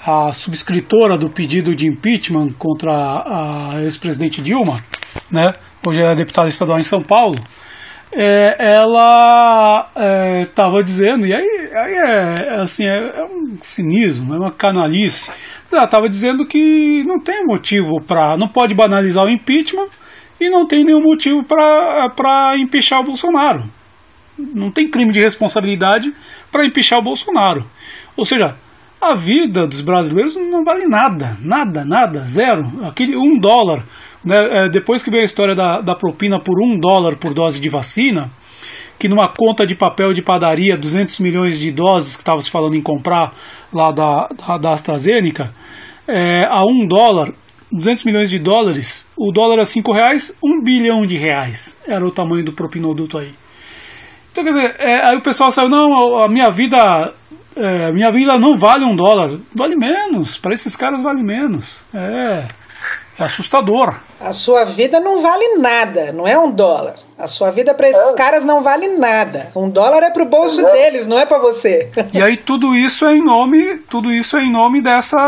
[0.09, 4.83] a subscritora do pedido de impeachment contra a ex-presidente Dilma,
[5.31, 5.53] né?
[5.87, 7.39] hoje é deputada estadual em São Paulo,
[8.11, 9.87] é, ela
[10.41, 14.51] estava é, dizendo, e aí, aí é, é assim, é, é, um cinismo, é uma
[14.51, 15.31] canalice.
[15.71, 18.35] Ela estava dizendo que não tem motivo para.
[18.39, 19.89] não pode banalizar o impeachment
[20.41, 23.65] e não tem nenhum motivo para empichar o Bolsonaro.
[24.39, 26.11] Não tem crime de responsabilidade
[26.51, 27.67] para empichar o Bolsonaro.
[28.17, 28.57] Ou seja,
[29.01, 32.63] a vida dos brasileiros não vale nada, nada, nada, zero.
[32.85, 33.85] Aquele um dólar
[34.25, 37.61] né, é, depois que veio a história da, da propina por um dólar por dose
[37.61, 38.31] de vacina,
[38.99, 42.75] que numa conta de papel de padaria, 200 milhões de doses que estava se falando
[42.75, 43.33] em comprar
[43.73, 45.53] lá da, da, da AstraZeneca,
[46.09, 47.33] é, a um dólar,
[47.71, 52.11] 200 milhões de dólares, o dólar a 5 reais, 1 bilhão de reais era o
[52.11, 53.31] tamanho do propinoduto aí.
[54.33, 56.79] Então, quer dizer, é, aí o pessoal saiu, não, a minha vida,
[57.59, 59.39] é, minha vida não vale um dólar.
[59.55, 61.85] Vale menos, para esses caras vale menos.
[61.93, 62.45] É,
[63.19, 63.99] é assustador.
[64.21, 66.95] A sua vida não vale nada, não é um dólar.
[67.19, 68.15] A sua vida para esses é.
[68.15, 69.49] caras não vale nada.
[69.57, 70.71] Um dólar é pro bolso é.
[70.71, 71.91] deles, não é para você.
[72.15, 75.19] E aí tudo isso é em nome, tudo isso é em nome dessa,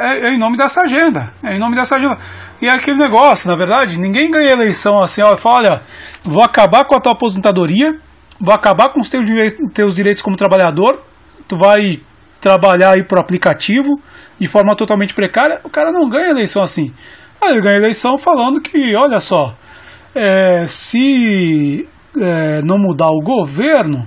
[0.00, 2.18] é, é, em nome dessa agenda, é em nome dessa agenda.
[2.60, 5.80] E é aquele negócio, na verdade, ninguém ganha eleição assim, ó, fala, olha,
[6.22, 7.94] vou acabar com a tua aposentadoria,
[8.38, 11.00] vou acabar com os teus direitos, teus direitos como trabalhador,
[11.48, 12.00] tu vai
[12.40, 13.98] trabalhar aí pro aplicativo
[14.38, 16.92] de forma totalmente precária, o cara não ganha eleição assim.
[17.40, 19.54] Aí ele ganha eleição falando que, olha só,
[20.14, 21.86] é, se
[22.20, 24.04] é, não mudar o governo,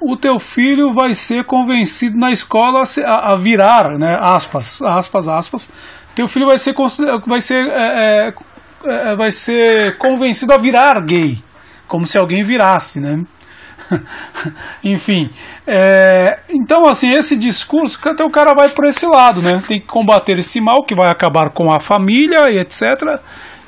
[0.00, 5.72] o teu filho vai ser convencido na escola a, a virar, né, aspas, aspas, aspas,
[6.14, 6.74] teu filho vai ser,
[7.26, 8.32] vai ser, é, é,
[8.86, 11.38] é, vai ser convencido a virar gay,
[11.86, 13.22] como se alguém virasse, né?
[14.82, 15.28] Enfim,
[15.66, 19.62] é, então assim, esse discurso, então o cara vai por esse lado, né?
[19.66, 22.82] Tem que combater esse mal que vai acabar com a família e etc.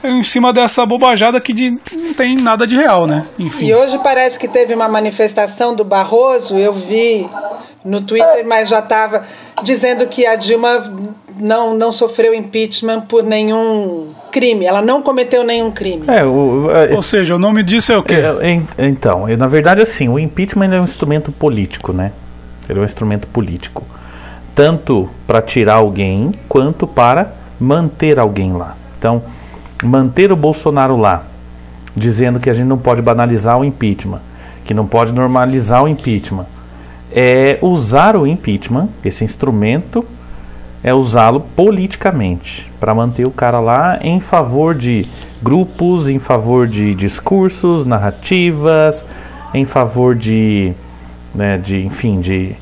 [0.04, 3.26] Em cima dessa bobajada que de, não tem nada de real, né?
[3.38, 3.66] Enfim.
[3.66, 7.28] E hoje parece que teve uma manifestação do Barroso, eu vi
[7.84, 9.24] no Twitter, mas já estava
[9.64, 10.84] dizendo que a Dilma
[11.40, 14.64] não, não sofreu impeachment por nenhum crime.
[14.64, 16.04] Ela não cometeu nenhum crime.
[16.06, 18.14] É, o, é, Ou seja, o nome disso é o quê?
[18.40, 22.12] É, então, na verdade, assim, o impeachment é um instrumento político, né?
[22.68, 23.84] Ele é um instrumento político.
[24.54, 28.76] Tanto para tirar alguém, quanto para manter alguém lá.
[28.98, 29.22] Então,
[29.82, 31.24] manter o Bolsonaro lá,
[31.96, 34.20] dizendo que a gente não pode banalizar o impeachment,
[34.64, 36.46] que não pode normalizar o impeachment,
[37.10, 40.04] é usar o impeachment, esse instrumento
[40.82, 45.06] é usá-lo politicamente para manter o cara lá em favor de
[45.42, 49.04] grupos, em favor de discursos, narrativas,
[49.52, 50.72] em favor de,
[51.34, 52.52] né, de enfim, de,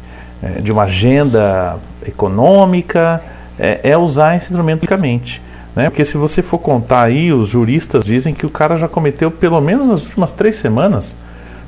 [0.43, 1.77] é, de uma agenda
[2.07, 3.23] econômica,
[3.59, 5.43] é, é usar esse instrumento politicamente.
[5.75, 5.91] Né?
[5.91, 9.61] Porque se você for contar aí, os juristas dizem que o cara já cometeu, pelo
[9.61, 11.15] menos nas últimas três semanas,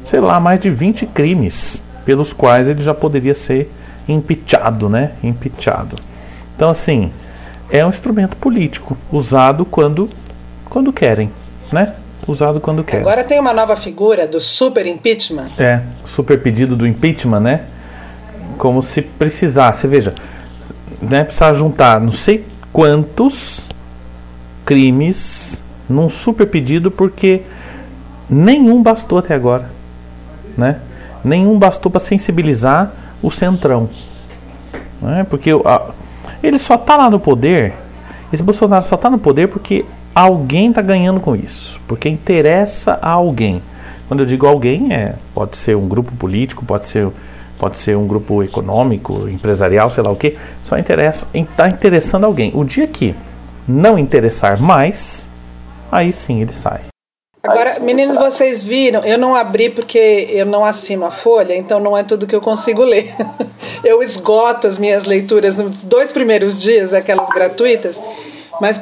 [0.02, 3.70] sei lá, mais de 20 crimes pelos quais ele já poderia ser
[4.08, 5.12] impeachado, né?
[5.22, 5.96] Impeachado.
[6.58, 7.12] Então, assim,
[7.70, 10.10] é um instrumento político usado quando,
[10.68, 11.30] quando querem,
[11.70, 11.94] né?
[12.26, 13.02] Usado quando querem.
[13.02, 15.50] Agora tem uma nova figura do super impeachment.
[15.56, 17.60] É, super pedido do impeachment, né?
[18.58, 20.16] Como se precisasse, veja,
[21.00, 23.68] né, precisar juntar não sei quantos
[24.64, 27.42] crimes num super pedido porque
[28.28, 29.70] nenhum bastou até agora,
[30.56, 30.80] né?
[31.22, 32.92] Nenhum bastou para sensibilizar
[33.22, 33.88] o centrão,
[35.00, 35.22] né?
[35.22, 35.92] Porque a,
[36.42, 37.74] ele só está lá no poder,
[38.32, 39.84] esse Bolsonaro só está no poder porque
[40.14, 43.62] alguém está ganhando com isso, porque interessa a alguém.
[44.06, 47.08] Quando eu digo alguém, é, pode ser um grupo político, pode ser,
[47.58, 52.50] pode ser um grupo econômico, empresarial, sei lá o que, só interessa, está interessando alguém.
[52.54, 53.14] O dia que
[53.66, 55.28] não interessar mais,
[55.92, 56.80] aí sim ele sai.
[57.42, 59.04] Agora, meninos, vocês viram?
[59.04, 62.40] Eu não abri porque eu não assino a folha, então não é tudo que eu
[62.40, 63.14] consigo ler.
[63.84, 68.00] Eu esgoto as minhas leituras nos dois primeiros dias, aquelas gratuitas,
[68.60, 68.80] mas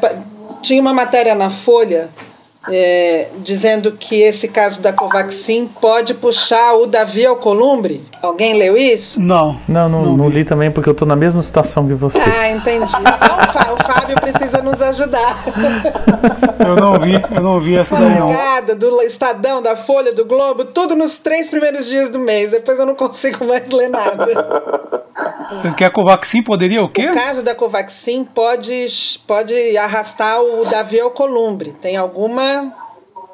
[0.63, 2.09] tinha uma matéria na folha
[2.69, 8.05] é, dizendo que esse caso da Covaxin pode puxar o Davi Alcolumbre.
[8.21, 9.21] Alguém leu isso?
[9.21, 9.59] Não.
[9.69, 12.19] Não, não, não, não li também porque eu estou na mesma situação que você.
[12.19, 12.91] Ah, entendi.
[12.91, 15.45] Só o, o Fábio precisa nos ajudar.
[16.59, 18.77] Eu não vi, eu não vi essa daí não.
[18.77, 22.51] do Estadão, da Folha, do Globo, tudo nos três primeiros dias do mês.
[22.51, 24.27] Depois eu não consigo mais ler nada.
[25.77, 27.09] Que a Covaxin poderia o quê?
[27.11, 28.87] O caso da Covaxin pode,
[29.27, 31.73] pode arrastar o Davi Alcolumbre.
[31.81, 32.56] Tem alguma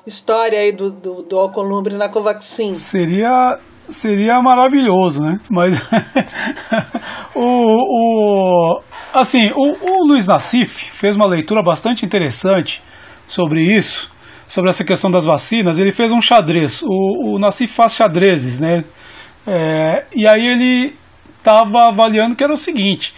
[0.07, 2.75] história aí do, do, do Alcolumbre na Covaxin.
[2.75, 3.59] Seria,
[3.89, 5.39] seria maravilhoso, né?
[5.51, 5.81] Mas
[7.35, 8.81] o, o,
[9.14, 12.83] assim, o, o Luiz Nassif fez uma leitura bastante interessante
[13.27, 14.11] sobre isso,
[14.49, 15.79] sobre essa questão das vacinas.
[15.79, 16.83] Ele fez um xadrez.
[16.83, 18.85] O, o Nassif faz xadrezes, né?
[19.47, 20.95] É, e aí ele
[21.39, 23.12] estava avaliando que era o seguinte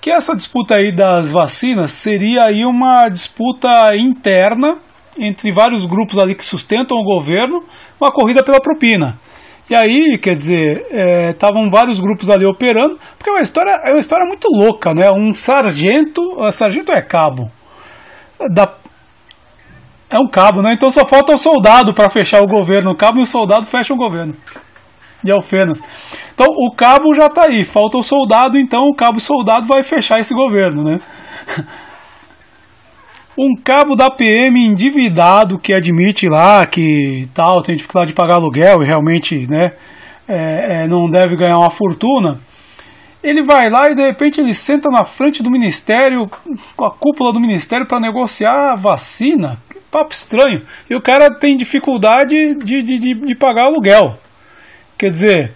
[0.00, 4.78] que essa disputa aí das vacinas seria aí uma disputa interna
[5.20, 7.60] entre vários grupos ali que sustentam o governo,
[8.00, 9.18] uma corrida pela propina.
[9.70, 10.86] E aí, quer dizer,
[11.30, 14.94] estavam é, vários grupos ali operando, porque é uma história, é uma história muito louca,
[14.94, 15.10] né?
[15.14, 17.50] Um sargento, sargento é cabo,
[18.50, 18.72] da,
[20.10, 20.72] é um cabo, né?
[20.72, 22.92] Então só falta o soldado para fechar o governo.
[22.92, 24.32] O cabo e o soldado fecham o governo.
[25.22, 25.80] E Alfenas.
[26.32, 29.66] Então o cabo já está aí, falta o soldado, então o cabo e o soldado
[29.66, 30.98] vai fechar esse governo, né?
[33.38, 38.82] um cabo da PM endividado que admite lá que tal tem dificuldade de pagar aluguel
[38.82, 39.70] e realmente né,
[40.26, 42.40] é, é, não deve ganhar uma fortuna,
[43.22, 46.26] ele vai lá e de repente ele senta na frente do ministério,
[46.76, 49.56] com a cúpula do ministério para negociar a vacina.
[49.70, 50.62] Que papo estranho.
[50.90, 54.18] E o cara tem dificuldade de, de, de, de pagar aluguel.
[54.96, 55.54] Quer dizer,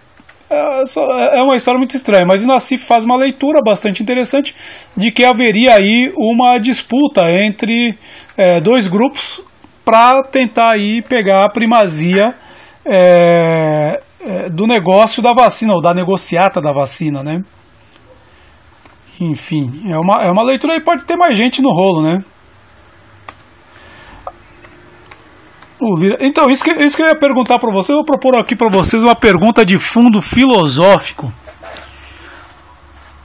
[0.52, 4.54] é uma história muito estranha, mas o Nassif faz uma leitura bastante interessante
[4.96, 7.96] de que haveria aí uma disputa entre
[8.36, 9.40] é, dois grupos
[9.84, 12.34] para tentar aí pegar a primazia
[12.86, 17.40] é, é, do negócio da vacina, ou da negociata da vacina, né?
[19.20, 22.20] Enfim, é uma, é uma leitura aí, pode ter mais gente no rolo, né?
[26.20, 28.70] Então, isso que, isso que eu ia perguntar para vocês, eu vou propor aqui para
[28.70, 31.32] vocês uma pergunta de fundo filosófico.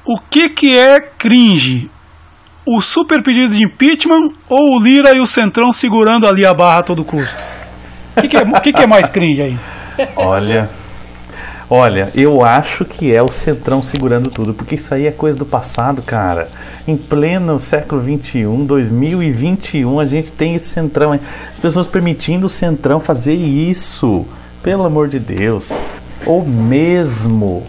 [0.05, 1.91] O que, que é cringe?
[2.65, 6.79] O super pedido de impeachment ou o Lira e o Centrão segurando ali a barra
[6.79, 7.45] a todo custo?
[8.15, 9.57] O que, que, é, que, que é mais cringe aí?
[10.15, 10.69] Olha.
[11.69, 15.45] Olha, eu acho que é o Centrão segurando tudo, porque isso aí é coisa do
[15.45, 16.49] passado, cara.
[16.87, 21.11] Em pleno século 21, 2021, a gente tem esse Centrão.
[21.11, 24.25] As pessoas permitindo o Centrão fazer isso.
[24.63, 25.73] Pelo amor de Deus.
[26.25, 27.63] Ou mesmo.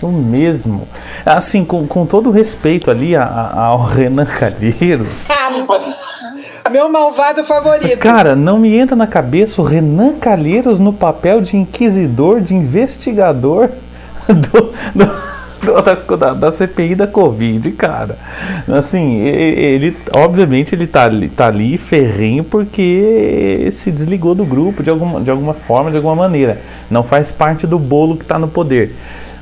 [0.00, 0.88] O mesmo.
[1.26, 5.28] Assim, com, com todo o respeito ali ao Renan Calheiros.
[6.72, 7.98] Meu malvado favorito.
[7.98, 13.70] Cara, não me entra na cabeça o Renan Calheiros no papel de inquisidor, de investigador
[14.28, 18.18] do, do, da, da, CPI da Covid, cara.
[18.68, 25.20] Assim, ele, obviamente, ele tá, tá ali ferrenho porque se desligou do grupo de alguma,
[25.20, 26.60] de alguma forma, de alguma maneira.
[26.90, 28.94] Não faz parte do bolo que tá no poder.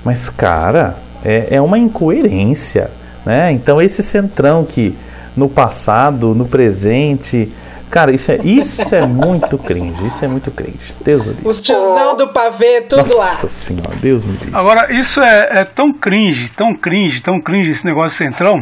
[0.04, 2.90] Mas, cara, é, é uma incoerência,
[3.24, 3.50] né?
[3.50, 4.96] Então, esse centrão que
[5.36, 7.52] no passado, no presente.
[7.90, 10.06] Cara, isso é, isso é muito cringe.
[10.06, 10.94] Isso é muito cringe.
[11.02, 13.30] Deus me Os tiozão do pavê, tudo Nossa lá.
[13.30, 14.50] Nossa senhora, Deus me livre.
[14.52, 18.54] Agora, isso é, é, tão cringe, tão cringe, tão cringe esse negócio centrão,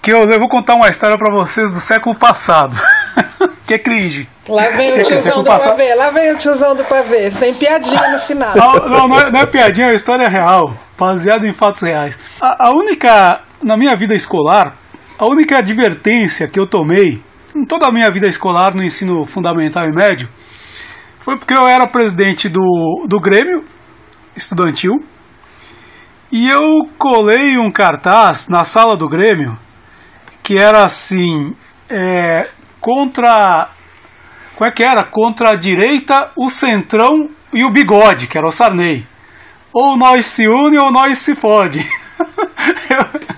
[0.00, 2.76] que eu, eu vou contar uma história para vocês do século passado.
[3.66, 4.28] que é cringe.
[4.48, 5.70] Lá vem o tiozão do passado...
[5.70, 8.54] pavê, lá vem o tiozão do pavê, sem piadinha no final.
[8.56, 12.18] Não, não, não, é, não é piadinha, é uma história real, baseada em fatos reais.
[12.40, 14.76] A, a única, na minha vida escolar,
[15.22, 17.22] a única advertência que eu tomei
[17.54, 20.28] em toda a minha vida escolar no ensino fundamental e médio
[21.20, 23.60] foi porque eu era presidente do, do Grêmio
[24.34, 24.94] estudantil
[26.32, 29.56] e eu colei um cartaz na sala do Grêmio
[30.42, 31.54] que era assim
[31.88, 32.48] é,
[32.80, 33.68] contra
[34.56, 35.04] como é que era?
[35.04, 39.06] Contra a direita, o centrão e o bigode, que era o Sarney.
[39.72, 41.78] Ou nós se une ou nós se fode.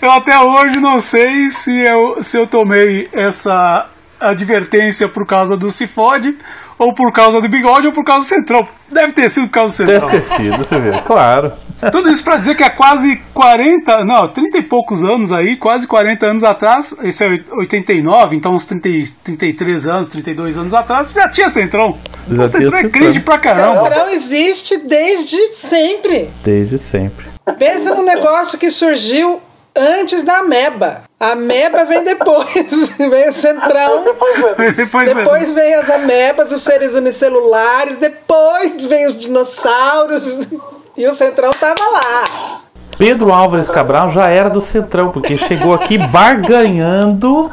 [0.00, 3.88] Eu até hoje não sei se eu, se eu tomei essa
[4.20, 6.36] advertência por causa do Cifode,
[6.78, 8.60] ou por causa do bigode, ou por causa do centrão.
[8.90, 10.08] Deve ter sido por causa do centrão.
[10.08, 11.52] Deve ter sido, você vê, claro.
[11.90, 15.86] Tudo isso pra dizer que há quase 40, não, 30 e poucos anos aí, quase
[15.86, 17.28] 40 anos atrás, esse é
[17.60, 18.88] 89, então uns 30,
[19.24, 21.96] 33 anos, 32 anos atrás, já tinha centrão.
[22.30, 23.84] Já o centrão tinha é cringe pra caramba.
[23.84, 26.30] Centrão existe desde sempre.
[26.44, 27.26] Desde sempre.
[27.58, 29.40] Pensa num negócio que surgiu
[29.78, 31.04] antes da ameba.
[31.18, 32.48] A ameba vem depois.
[32.98, 34.04] vem o centrão.
[34.04, 37.96] Depois, Depois vem as amebas, os seres unicelulares.
[37.96, 40.40] Depois vem os dinossauros.
[40.98, 42.60] E o centrão tava lá.
[42.98, 47.52] Pedro Álvares Cabral já era do Centrão, porque chegou aqui barganhando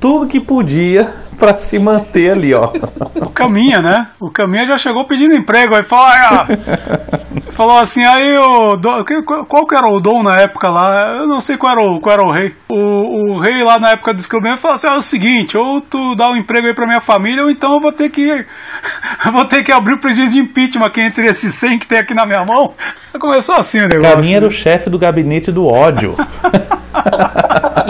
[0.00, 1.08] tudo que podia
[1.40, 2.70] pra se manter ali, ó.
[3.16, 4.08] O Caminha, né?
[4.20, 5.74] O Caminha já chegou pedindo emprego.
[5.74, 6.46] Aí falou, ah,
[7.52, 8.78] falou assim, aí o.
[9.48, 11.16] Qual que era o dom na época lá?
[11.16, 12.52] Eu não sei qual era o, qual era o rei.
[12.68, 16.14] O, o rei lá na época do escrevimento falou assim: é o seguinte, ou tu
[16.14, 18.28] dá um emprego aí pra minha família, ou então eu vou ter que.
[18.28, 21.98] eu vou ter que abrir o pedido de impeachment aqui entre esses 100 que tem
[21.98, 22.74] aqui na minha mão.
[23.18, 24.16] Começou assim o negócio.
[24.16, 26.16] Caminha era o chefe do gabinete do ódio.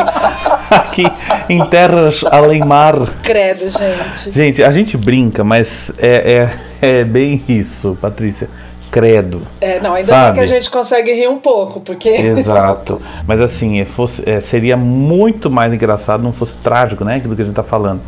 [0.90, 1.04] aqui
[1.48, 2.94] em terras além mar.
[3.22, 4.32] Credo, gente.
[4.32, 6.50] Gente, a gente brinca, mas é,
[6.80, 8.48] é, é bem isso, Patrícia.
[8.90, 9.42] Credo.
[9.60, 10.24] É, não, ainda Sabe?
[10.26, 12.08] bem que a gente consegue rir um pouco, porque.
[12.10, 13.00] Exato.
[13.26, 17.20] Mas assim, é, fosse, é, seria muito mais engraçado não fosse trágico, né?
[17.20, 18.00] Do que a gente tá falando.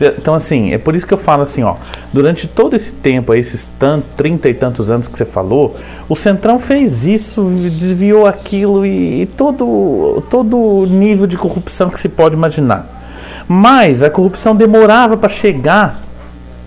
[0.00, 1.76] Então, assim, é por isso que eu falo assim, ó.
[2.12, 5.76] Durante todo esse tempo, esses tanto, 30 e tantos anos que você falou,
[6.08, 7.44] o Centrão fez isso,
[7.78, 12.86] desviou aquilo e, e todo, todo nível de corrupção que se pode imaginar.
[13.46, 16.02] Mas a corrupção demorava para chegar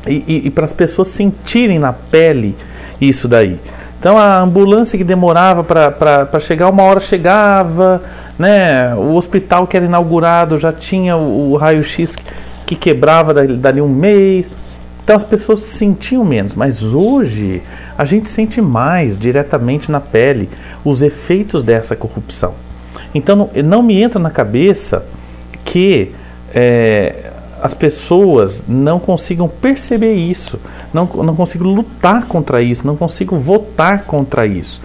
[0.06, 2.56] e, e, e para as pessoas sentirem na pele
[3.02, 3.60] isso daí.
[4.00, 8.02] Então a ambulância que demorava para chegar, uma hora chegava,
[8.38, 8.94] né?
[8.96, 12.18] O hospital que era inaugurado já tinha o, o raio-x
[12.76, 14.52] que, que quebrava dali, um mês.
[15.04, 17.62] Então as pessoas sentiam menos, mas hoje
[17.98, 20.50] a gente sente mais diretamente na pele
[20.84, 22.54] os efeitos dessa corrupção.
[23.14, 25.06] Então não, não me entra na cabeça
[25.66, 26.12] que
[26.54, 30.60] é, as pessoas não consigam perceber isso,
[30.94, 34.82] não, não consigam lutar contra isso, não consigam votar contra isso.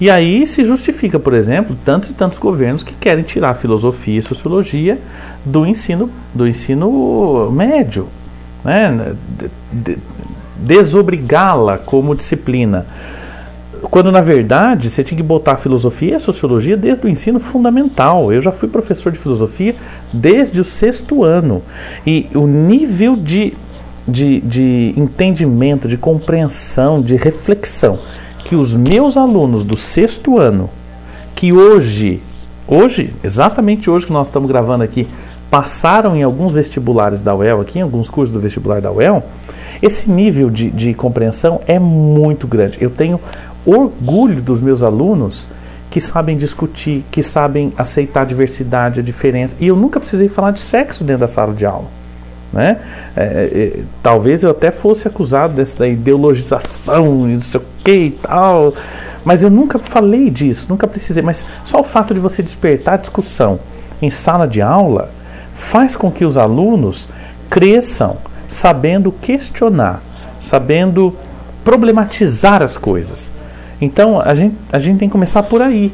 [0.00, 4.22] E aí se justifica, por exemplo, tantos e tantos governos que querem tirar filosofia e
[4.22, 4.98] sociologia
[5.44, 8.08] do ensino, do ensino médio,
[8.64, 9.14] né?
[9.38, 9.98] De- de-
[10.56, 12.86] desobrigá-la como disciplina.
[13.82, 17.38] Quando na verdade você tinha que botar a filosofia e a sociologia desde o ensino
[17.40, 18.32] fundamental.
[18.32, 19.74] Eu já fui professor de filosofia
[20.12, 21.62] desde o sexto ano.
[22.06, 23.54] E o nível de,
[24.06, 27.98] de, de entendimento, de compreensão, de reflexão
[28.50, 30.68] que os meus alunos do sexto ano,
[31.36, 32.20] que hoje,
[32.66, 35.06] hoje, exatamente hoje que nós estamos gravando aqui,
[35.48, 39.22] passaram em alguns vestibulares da UEL, aqui em alguns cursos do vestibular da UEL,
[39.80, 42.76] esse nível de, de compreensão é muito grande.
[42.80, 43.20] Eu tenho
[43.64, 45.46] orgulho dos meus alunos
[45.88, 49.54] que sabem discutir, que sabem aceitar a diversidade, a diferença.
[49.60, 51.99] E eu nunca precisei falar de sexo dentro da sala de aula.
[52.52, 52.78] Né?
[53.16, 58.74] É, é, talvez eu até fosse acusado dessa ideologização, não sei o que e tal.
[59.24, 61.22] Mas eu nunca falei disso, nunca precisei.
[61.22, 63.60] Mas só o fato de você despertar discussão
[64.02, 65.10] em sala de aula
[65.54, 67.08] faz com que os alunos
[67.48, 68.16] cresçam
[68.48, 70.02] sabendo questionar,
[70.40, 71.14] sabendo
[71.62, 73.32] problematizar as coisas.
[73.80, 75.92] Então a gente, a gente tem que começar por aí.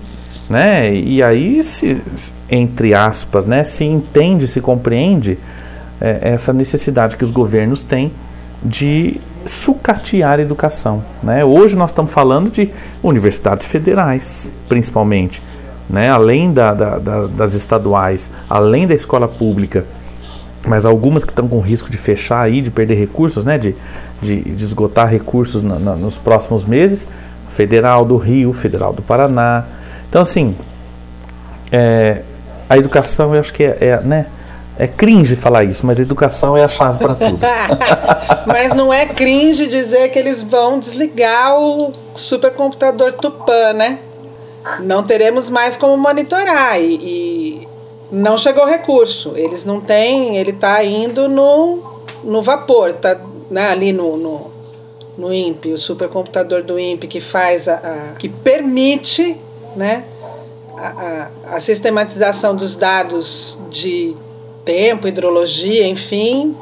[0.49, 0.95] Né?
[0.95, 2.01] E aí, se,
[2.49, 5.39] entre aspas, né, se entende, se compreende
[6.01, 8.13] é, essa necessidade que os governos têm
[8.63, 11.05] de sucatear a educação.
[11.23, 11.45] Né?
[11.45, 12.71] Hoje nós estamos falando de
[13.03, 15.43] universidades federais, principalmente,
[15.89, 16.11] né?
[16.11, 19.85] além da, da, das, das estaduais, além da escola pública,
[20.67, 23.57] mas algumas que estão com risco de fechar aí, de perder recursos, né?
[23.57, 23.75] de,
[24.21, 27.09] de, de esgotar recursos na, na, nos próximos meses,
[27.51, 29.65] Federal do Rio, Federal do Paraná.
[30.09, 30.55] Então, assim,
[31.73, 32.23] é,
[32.69, 34.27] a educação eu acho que é, é né?
[34.79, 37.39] É cringe falar isso, mas educação é a chave para tudo.
[38.47, 43.99] Mas não é cringe dizer que eles vão desligar o supercomputador Tupã, né?
[44.81, 47.69] Não teremos mais como monitorar e, e
[48.13, 49.33] não chegou o recurso.
[49.35, 53.19] Eles não têm, ele está indo no, no vapor, tá
[53.51, 54.51] né, ali no, no,
[55.17, 59.37] no INPE, o supercomputador do INPE que faz a, a que permite,
[59.75, 60.05] né,
[60.77, 64.15] a, a, a sistematização dos dados de
[64.67, 66.55] tempo, hidrologia, enfim,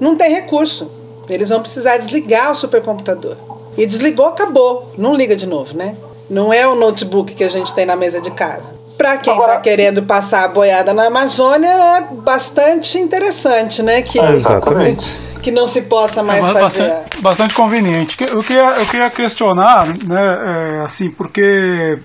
[0.00, 0.90] não tem recurso.
[1.28, 3.36] Eles vão precisar desligar o supercomputador.
[3.78, 4.90] E desligou, acabou.
[4.98, 5.94] Não liga de novo, né?
[6.28, 8.80] Não é o notebook que a gente tem na mesa de casa.
[8.98, 14.02] Para quem está querendo passar a boiada na Amazônia, é bastante interessante, né?
[14.02, 15.06] Que, É, exatamente.
[15.40, 16.60] que não se possa mais É fazer.
[16.60, 18.16] bastante, bastante conveniente.
[18.16, 21.98] Que- Eu queria, eu queria questionar, né, é, assim, porque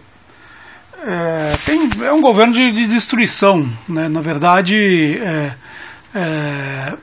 [1.08, 4.10] é, tem, é um governo de, de destruição, né?
[4.10, 5.56] Na verdade, é,
[6.16, 6.93] é,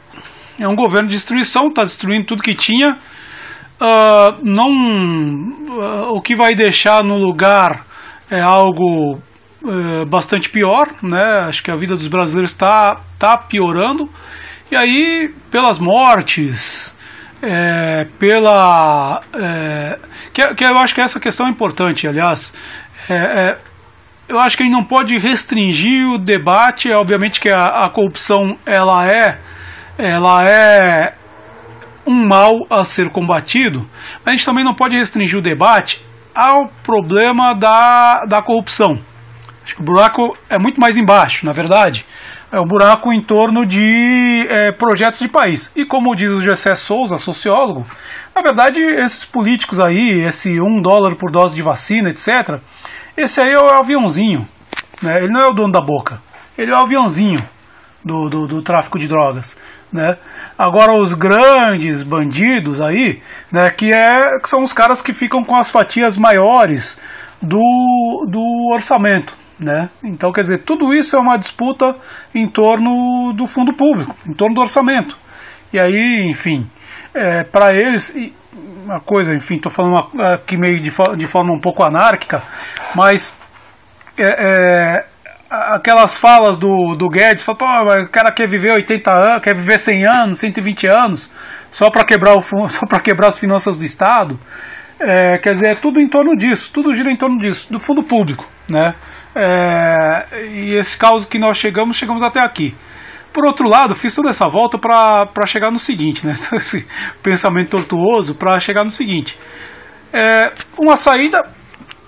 [0.59, 2.97] é um governo de destruição, está destruindo tudo que tinha.
[3.81, 4.71] Ah, não,
[5.81, 7.85] ah, o que vai deixar no lugar
[8.31, 9.19] é algo
[9.65, 11.47] eh, bastante pior, né?
[11.47, 14.05] Acho que a vida dos brasileiros está tá piorando.
[14.71, 16.97] E aí, pelas mortes,
[17.43, 19.21] é, pela.
[19.35, 19.99] é,
[20.33, 22.55] que, que eu acho que essa questão é importante, aliás.
[23.09, 23.59] É, é,
[24.33, 26.91] eu acho que a gente não pode restringir o debate.
[26.91, 29.39] É, obviamente que a, a corrupção ela é,
[29.99, 31.15] ela é
[32.07, 33.81] um mal a ser combatido,
[34.25, 36.03] mas a gente também não pode restringir o debate
[36.35, 38.99] ao problema da, da corrupção.
[39.65, 42.05] Acho que o buraco é muito mais embaixo, na verdade.
[42.51, 45.71] É um buraco em torno de é, projetos de país.
[45.77, 47.87] E como diz o Gessé Souza, sociólogo,
[48.35, 52.61] na verdade, esses políticos aí, esse um dólar por dose de vacina, etc.,
[53.17, 54.47] esse aí é o aviãozinho.
[55.03, 55.19] Né?
[55.19, 56.21] Ele não é o dono da boca.
[56.57, 57.43] Ele é o aviãozinho
[58.05, 59.57] do, do, do tráfico de drogas.
[59.93, 60.17] Né?
[60.59, 63.21] Agora os grandes bandidos aí,
[63.53, 66.99] né, que, é, que são os caras que ficam com as fatias maiores
[67.43, 69.35] do, do orçamento.
[69.61, 69.89] Né?
[70.03, 71.93] Então, quer dizer, tudo isso é uma disputa
[72.35, 75.17] em torno do fundo público, em torno do orçamento.
[75.73, 76.67] E aí, enfim,
[77.15, 78.15] é, para eles,
[78.85, 79.97] uma coisa, enfim, estou falando
[80.35, 82.43] aqui meio de, de forma um pouco anárquica,
[82.95, 83.37] mas
[84.19, 85.05] é, é,
[85.75, 90.05] aquelas falas do, do Guedes, fala, o cara quer viver 80 anos, quer viver 100
[90.07, 91.31] anos, 120 anos,
[91.71, 94.39] só para quebrar, o só para quebrar as finanças do Estado.
[95.01, 98.03] É, quer dizer, é tudo em torno disso, tudo gira em torno disso, do fundo
[98.03, 98.95] público, né?
[99.35, 102.75] É, e esse caos que nós chegamos, chegamos até aqui.
[103.33, 106.35] Por outro lado, fiz toda essa volta para chegar no seguinte, né?
[106.55, 106.87] Esse
[107.23, 109.39] pensamento tortuoso para chegar no seguinte.
[110.13, 111.43] É, uma saída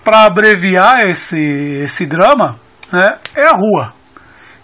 [0.04, 1.40] para abreviar esse,
[1.82, 2.56] esse drama
[2.92, 3.94] né, é a rua.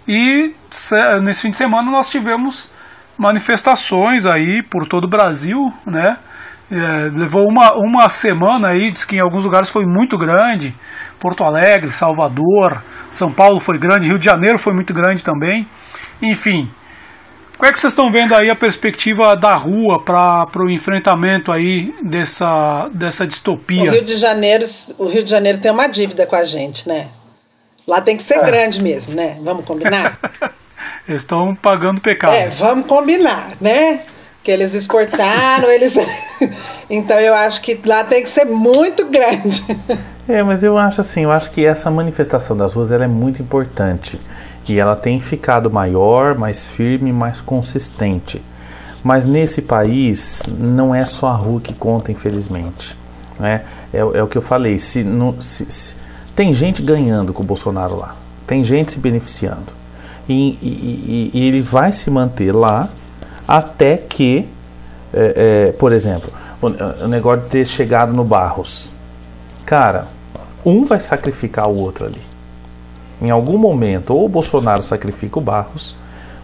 [0.07, 2.71] E se- nesse fim de semana nós tivemos
[3.19, 5.57] manifestações aí por todo o Brasil,
[5.87, 6.17] né?
[6.71, 10.75] É, levou uma, uma semana aí, diz que em alguns lugares foi muito grande.
[11.19, 15.67] Porto Alegre, Salvador, São Paulo foi grande, Rio de Janeiro foi muito grande também.
[16.23, 16.69] Enfim,
[17.61, 21.93] como é que vocês estão vendo aí a perspectiva da rua para o enfrentamento aí
[22.03, 23.91] dessa, dessa O distopia?
[23.91, 24.65] Rio de Janeiro,
[24.97, 27.09] o Rio de Janeiro tem uma dívida com a gente, né?
[27.87, 29.39] Lá tem que ser grande mesmo, né?
[29.43, 30.19] Vamos combinar?
[31.07, 32.33] Eles estão pagando pecado.
[32.33, 34.05] É, vamos combinar, né?
[34.43, 35.93] Que eles exportaram, eles.
[36.89, 39.63] então eu acho que lá tem que ser muito grande.
[40.27, 43.43] É, mas eu acho assim, eu acho que essa manifestação das ruas ela é muito
[43.43, 44.19] importante
[44.71, 48.41] e ela tem ficado maior, mais firme, mais consistente.
[49.03, 52.97] Mas nesse país não é só a rua que conta, infelizmente.
[53.39, 53.63] Né?
[53.93, 54.79] É, é o que eu falei.
[54.79, 55.95] Se, não, se- se-
[56.37, 58.15] tem gente ganhando com o Bolsonaro lá,
[58.47, 59.73] tem gente se beneficiando
[60.29, 62.89] e, e- e- e ele vai se manter lá
[63.49, 64.47] até que,
[65.13, 66.67] é, é, por exemplo, o,
[67.05, 68.93] o negócio de ter chegado no Barros.
[69.65, 70.07] Cara,
[70.65, 72.21] um vai sacrificar o outro ali.
[73.21, 75.95] Em algum momento, ou o Bolsonaro sacrifica o Barros,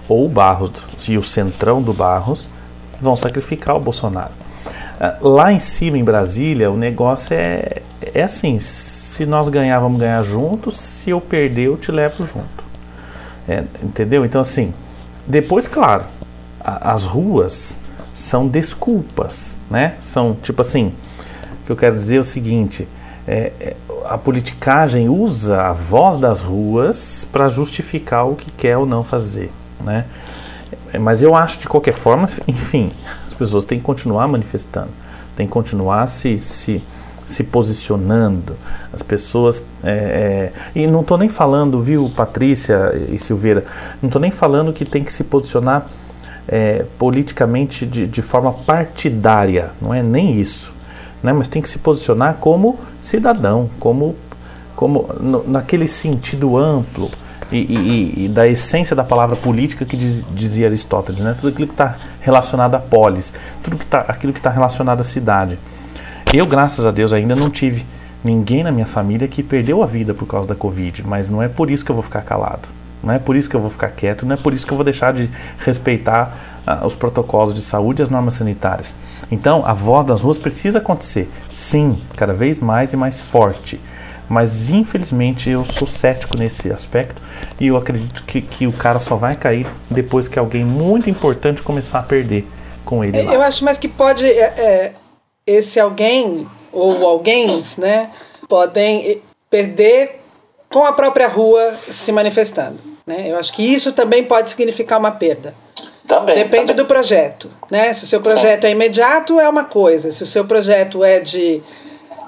[0.09, 0.71] ou o Barros
[1.09, 2.49] e o centrão do Barros
[3.01, 4.33] vão sacrificar o Bolsonaro.
[5.01, 7.83] Ah, Lá em cima, em Brasília, o negócio é,
[8.15, 12.65] é assim: se nós ganhar, vamos ganhar juntos, se eu perder, eu te levo junto.
[13.49, 14.25] É, entendeu?
[14.25, 14.73] Então, assim,
[15.27, 16.05] depois, claro,
[16.61, 17.79] a- as ruas
[18.13, 19.95] são desculpas, né?
[20.01, 20.93] São tipo assim:
[21.63, 22.89] o que eu quero dizer é o seguinte:
[23.29, 23.77] é, é,
[24.11, 29.51] a politicagem usa a voz das ruas para justificar o que quer ou não fazer,
[29.81, 30.05] né?
[30.93, 32.93] É, Mas eu acho de qualquer forma, enfim,
[33.27, 34.91] as pessoas têm que continuar manifestando,
[35.37, 36.83] têm que continuar se, se,
[37.27, 38.57] se posicionando.
[38.93, 39.63] As pessoas.
[39.83, 43.65] é, é, e não estou nem falando, viu, Patrícia e Silveira,
[44.03, 45.87] não estou nem falando que tem que se posicionar
[46.49, 50.76] é, politicamente de, de forma partidária, não é nem isso.
[51.27, 51.33] Né?
[51.33, 54.15] Mas tem que se posicionar como cidadão, como,
[54.77, 57.11] como no- naquele sentido amplo
[57.51, 61.35] e, e- e- da essência da palavra política que diz- dizia Aristóteles, né?
[61.37, 65.05] tudo aquilo que está relacionado à polis, tudo que tá, aquilo que está relacionado à
[65.05, 65.59] cidade.
[66.33, 67.85] Eu, graças a Deus, ainda não tive
[68.23, 71.49] ninguém na minha família que perdeu a vida por causa da Covid, mas não é
[71.49, 72.69] por isso que eu vou ficar calado.
[73.03, 74.77] Não é por isso que eu vou ficar quieto, não é por isso que eu
[74.77, 78.97] vou deixar de respeitar os protocolos de saúde e as normas sanitárias.
[79.31, 83.81] Então, a voz das ruas precisa acontecer, sim, cada vez mais e mais forte.
[84.29, 87.23] Mas infelizmente eu sou cético nesse aspecto
[87.61, 91.63] e eu acredito que, que o cara só vai cair depois que alguém muito importante
[91.63, 92.45] começar a perder
[92.85, 93.33] com ele lá.
[93.33, 94.27] Eu acho mais que pode.
[94.27, 94.93] é, é,
[95.47, 98.11] esse alguém, ou alguém, né,
[98.49, 100.21] podem eh, perder
[100.69, 102.79] com a própria rua se manifestando.
[103.07, 103.31] Né?
[103.31, 105.55] Eu acho que isso também pode significar uma perda.
[106.07, 106.35] Também.
[106.37, 106.77] Depende também.
[106.77, 107.51] do projeto.
[107.71, 107.93] Né?
[107.95, 110.11] Se o seu projeto é imediato, é uma coisa.
[110.13, 111.61] Se o seu projeto é de,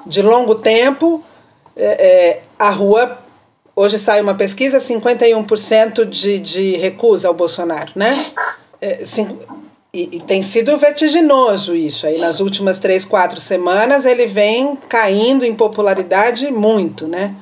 [0.06, 1.22] de longo tempo,
[1.76, 3.18] é, é, a rua.
[3.76, 8.12] Hoje sai uma pesquisa, 51% de, de recusa ao Bolsonaro, né?
[8.80, 9.38] É, cin-
[9.94, 12.04] e, e tem sido vertiginoso isso.
[12.06, 17.32] Aí nas últimas três, quatro semanas ele vem caindo em popularidade muito, né?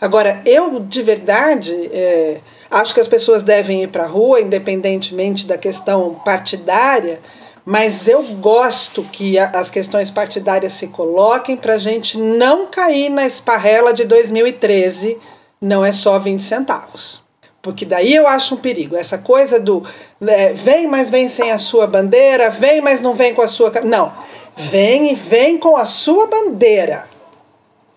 [0.00, 2.38] Agora, eu de verdade é,
[2.74, 7.20] acho que as pessoas devem ir para a rua, independentemente da questão partidária,
[7.64, 13.26] mas eu gosto que as questões partidárias se coloquem para a gente não cair na
[13.26, 15.16] esparrela de 2013,
[15.60, 17.22] não é só 20 centavos.
[17.62, 18.94] Porque daí eu acho um perigo.
[18.94, 19.82] Essa coisa do
[20.20, 23.72] né, vem, mas vem sem a sua bandeira, vem, mas não vem com a sua.
[23.82, 24.12] Não.
[24.54, 27.14] Vem e vem com a sua bandeira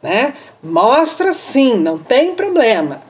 [0.01, 0.33] né?
[0.61, 3.01] Mostra sim, não tem problema,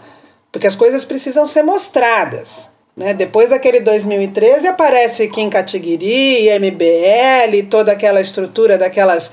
[0.58, 2.68] porque as coisas precisam ser mostradas.
[2.95, 3.14] Né?
[3.14, 9.32] Depois daquele 2013 aparece Kim Kataguiri, MBL, toda aquela estrutura daquelas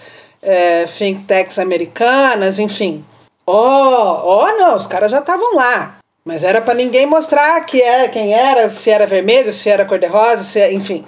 [1.26, 3.02] tanks americanas, enfim.
[3.46, 5.96] Ó, ó, não, os caras já estavam lá.
[6.22, 10.44] Mas era para ninguém mostrar que é, quem era, se era vermelho, se era cor-de-rosa,
[10.44, 11.06] se é- enfim.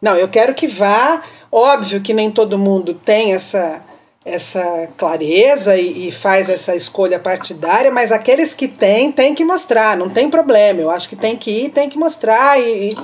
[0.00, 1.24] Não, eu quero que vá.
[1.50, 3.82] Óbvio que nem todo mundo tem essa,
[4.26, 9.96] essa clareza e, e faz essa escolha partidária, mas aqueles que têm, tem que mostrar,
[9.96, 10.80] não tem problema.
[10.80, 12.98] Eu acho que tem que ir, tem que mostrar e, e,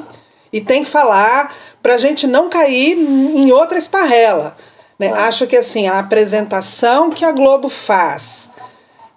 [0.54, 4.56] e tem que falar para a gente não cair em outra esparrela.
[4.98, 5.12] Né?
[5.12, 8.50] Acho que assim, a apresentação que a Globo faz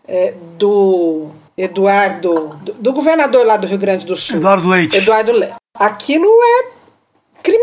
[0.08, 4.96] é, do Eduardo, do, do governador lá do Rio Grande do Sul, Eduardo Leite.
[4.96, 5.56] Eduardo Leite.
[5.74, 6.75] Aquilo é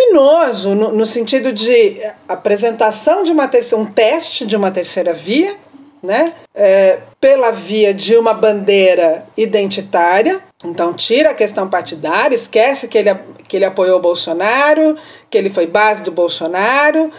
[0.02, 5.54] criminoso no, no sentido de apresentação de uma terceira, um teste de uma terceira via,
[6.02, 6.34] né?
[6.54, 10.40] É, pela via de uma bandeira identitária.
[10.64, 13.14] Então tira a questão partidária, esquece que ele,
[13.46, 14.96] que ele apoiou o Bolsonaro,
[15.30, 17.12] que ele foi base do Bolsonaro.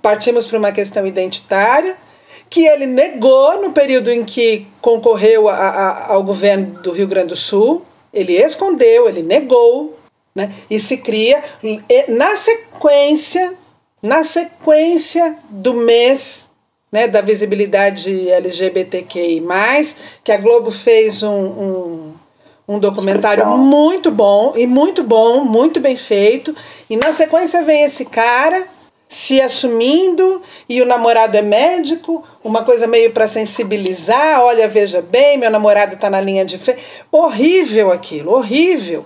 [0.00, 1.96] Partimos para uma questão identitária
[2.50, 7.28] que ele negou no período em que concorreu a, a, ao governo do Rio Grande
[7.28, 7.84] do Sul.
[8.12, 9.97] Ele escondeu, ele negou,
[10.38, 10.52] né?
[10.70, 11.42] E se cria
[12.08, 13.54] na sequência,
[14.00, 16.48] na sequência do mês
[16.90, 19.42] né, da visibilidade LGBTQI+,
[20.24, 22.12] que a Globo fez um, um,
[22.66, 23.58] um documentário Especial.
[23.58, 26.54] muito bom, e muito bom, muito bem feito,
[26.88, 28.66] e na sequência vem esse cara
[29.08, 35.38] se assumindo e o namorado é médico, uma coisa meio para sensibilizar, olha, veja bem,
[35.38, 36.82] meu namorado está na linha de frente.
[37.10, 39.04] Horrível aquilo, horrível.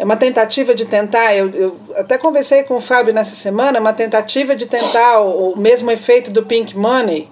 [0.00, 3.92] É uma tentativa de tentar, eu, eu até conversei com o Fábio nessa semana, uma
[3.92, 7.28] tentativa de tentar o, o mesmo efeito do Pink Money,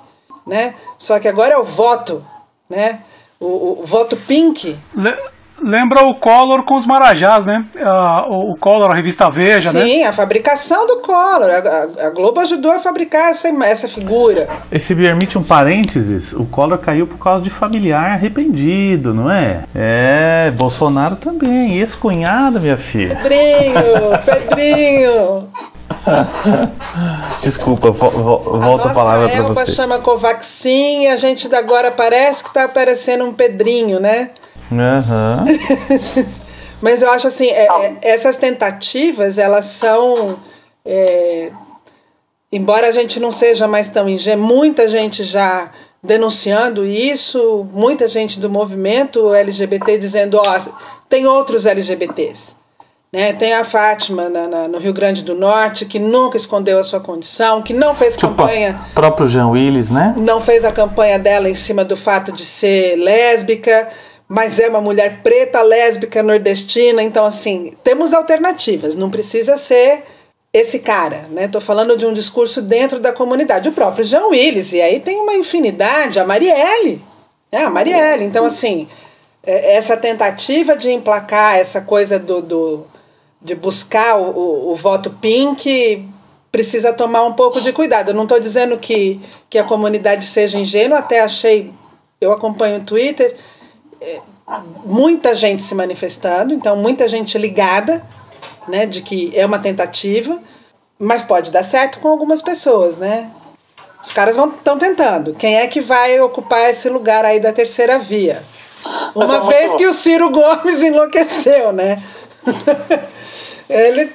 [0.46, 0.74] né?
[0.98, 2.22] Só que agora é o voto,
[2.68, 3.00] né?
[3.40, 4.78] O, o, o voto pink.
[5.62, 7.64] Le- Lembra o Collor com os Marajás, né?
[8.28, 9.82] O Collor, a revista Veja, né?
[9.84, 11.50] Sim, a fabricação do Collor.
[11.50, 14.48] A, a- a Globo ajudou a fabricar essa, essa figura.
[14.70, 19.64] Esse permite um parênteses, o Collor caiu por causa de familiar arrependido, não é?
[19.74, 23.16] É, Bolsonaro também, ex-cunhado, minha filha.
[23.16, 25.48] Pedrinho, Pedrinho.
[27.42, 29.72] Desculpa, vo- vo- volto a palavra para você.
[29.72, 34.30] chama Covaxin e a gente agora parece que tá aparecendo um Pedrinho, né?
[34.72, 35.44] Aham.
[36.80, 40.38] Mas eu acho assim, é- é- essas tentativas, elas são.
[40.84, 41.50] é,
[42.52, 45.70] embora a gente não seja mais tão ingênuo, muita gente já
[46.02, 50.60] denunciando isso, muita gente do movimento LGBT dizendo, ó,
[51.08, 52.56] tem outros LGBTs.
[53.12, 53.32] Né?
[53.32, 57.00] Tem a Fátima na- na- no Rio Grande do Norte, que nunca escondeu a sua
[57.00, 60.14] condição, que não fez Tipo, campanha o próprio Jean Willis, né?
[60.16, 63.88] não fez a campanha dela em cima do fato de ser lésbica,
[64.28, 67.02] mas é uma mulher preta, lésbica, nordestina.
[67.02, 68.94] Então, assim, temos alternativas.
[68.94, 70.04] Não precisa ser
[70.52, 71.48] esse cara, né?
[71.48, 73.68] Tô falando de um discurso dentro da comunidade.
[73.68, 74.72] O próprio Jean Willis.
[74.72, 76.20] E aí tem uma infinidade.
[76.20, 77.00] A Marielle.
[77.50, 78.24] É, a Marielle.
[78.24, 78.86] Então, assim,
[79.42, 82.86] é- essa tentativa de emplacar essa coisa do, do-
[83.40, 86.06] de buscar o, o, o voto pink
[86.52, 88.08] precisa tomar um pouco de cuidado.
[88.10, 91.70] Eu não estou dizendo que, que a comunidade seja ingênua, até achei,
[92.20, 93.36] eu acompanho o Twitter,
[94.84, 98.02] muita gente se manifestando, então muita gente ligada,
[98.66, 100.38] né, de que é uma tentativa,
[100.98, 103.30] mas pode dar certo com algumas pessoas, né?
[104.04, 105.34] Os caras estão tentando.
[105.34, 108.42] Quem é que vai ocupar esse lugar aí da terceira via?
[109.14, 112.02] Uma é vez que o Ciro Gomes enlouqueceu, né?
[113.68, 114.12] Ele,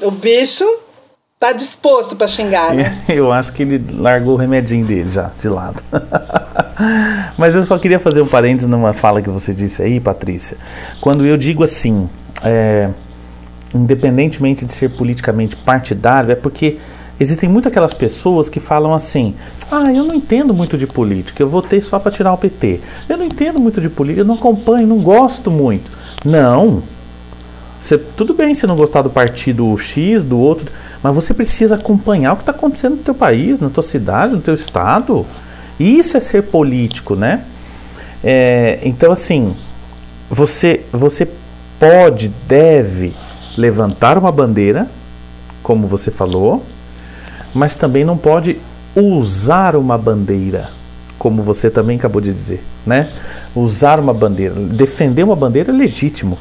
[0.00, 0.64] o bicho
[1.38, 3.04] tá disposto para xingar, né?
[3.08, 5.82] Eu acho que ele largou o remedinho dele já, de lado.
[7.36, 10.56] Mas eu só queria fazer um parênteses numa fala que você disse aí, Patrícia.
[11.00, 12.08] Quando eu digo assim,
[12.42, 12.90] é,
[13.74, 16.78] independentemente de ser politicamente partidário, é porque
[17.18, 19.34] existem muito aquelas pessoas que falam assim:
[19.70, 22.80] ah, eu não entendo muito de política, eu votei só para tirar o PT.
[23.08, 25.90] Eu não entendo muito de política, eu não acompanho, não gosto muito.
[26.24, 26.82] Não.
[27.80, 30.72] Você, tudo bem se não gostar do partido X, do outro,
[31.02, 34.40] mas você precisa acompanhar o que está acontecendo no teu país, na tua cidade, no
[34.40, 35.24] teu estado.
[35.78, 37.44] Isso é ser político, né?
[38.24, 39.54] É, então, assim,
[40.30, 41.28] você, você
[41.78, 43.14] pode, deve
[43.56, 44.88] levantar uma bandeira,
[45.62, 46.64] como você falou,
[47.54, 48.58] mas também não pode
[48.94, 50.70] usar uma bandeira,
[51.18, 53.10] como você também acabou de dizer, né?
[53.54, 56.38] Usar uma bandeira, defender uma bandeira é legítimo.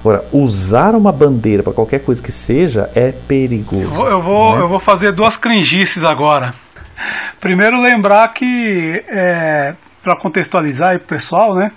[0.00, 3.84] Agora, usar uma bandeira para qualquer coisa que seja é perigoso.
[3.84, 4.62] Eu vou, eu vou, né?
[4.62, 6.54] eu vou fazer duas cringices agora.
[7.40, 9.72] Primeiro, lembrar que, é,
[10.02, 11.70] para contextualizar aí pro pessoal, né?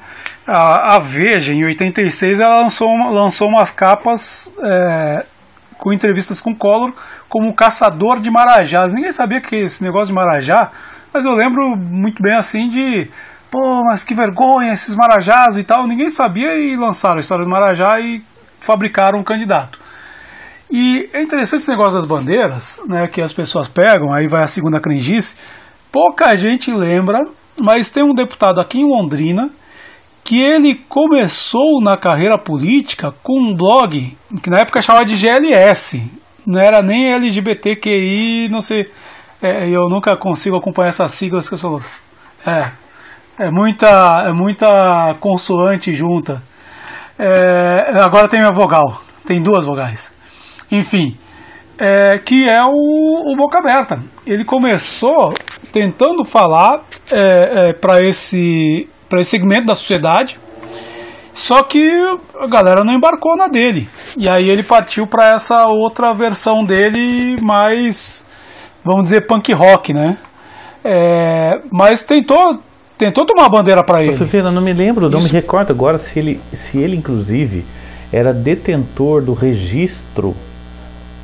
[0.47, 5.25] A, a Veja, em 86, ela lançou, uma- lançou umas capas é,
[5.77, 6.93] com entrevistas com Collor
[7.29, 8.93] como caçador de marajás.
[8.93, 10.71] Ninguém sabia que esse negócio de marajá,
[11.13, 13.09] mas eu lembro muito bem assim de.
[13.51, 13.59] Pô,
[13.89, 15.87] mas que vergonha esses marajás e tal.
[15.87, 18.21] Ninguém sabia e lançaram a história do marajá e
[18.61, 19.79] fabricaram um candidato.
[20.69, 24.47] E é interessante esse negócio das bandeiras, né, que as pessoas pegam, aí vai a
[24.47, 25.37] segunda crendice.
[25.91, 27.19] Pouca gente lembra,
[27.61, 29.49] mas tem um deputado aqui em Londrina
[30.23, 36.03] que ele começou na carreira política com um blog que na época chamava de GLS,
[36.45, 38.87] não era nem LGBTQI, não sei,
[39.41, 41.79] é, eu nunca consigo acompanhar essas siglas que eu sou.
[42.45, 42.71] É,
[43.39, 46.41] é muita, é muita consoante junta.
[47.17, 50.11] É, agora tem a vogal, tem duas vogais.
[50.71, 51.15] Enfim,
[51.79, 53.99] é, que é o, o Boca Aberta.
[54.25, 55.33] Ele começou
[55.71, 60.37] tentando falar é, para esse, pra esse segmento da sociedade,
[61.33, 61.87] só que
[62.39, 63.87] a galera não embarcou na dele.
[64.17, 68.25] E aí ele partiu para essa outra versão dele, mais,
[68.83, 70.17] vamos dizer, punk rock, né?
[70.83, 72.59] É, mas tentou,
[72.97, 74.15] tentou tomar a bandeira para ele.
[74.15, 75.27] Silveira, não me lembro, não Isso.
[75.27, 77.63] me recordo agora se ele, se ele inclusive
[78.11, 80.33] era detentor do registro,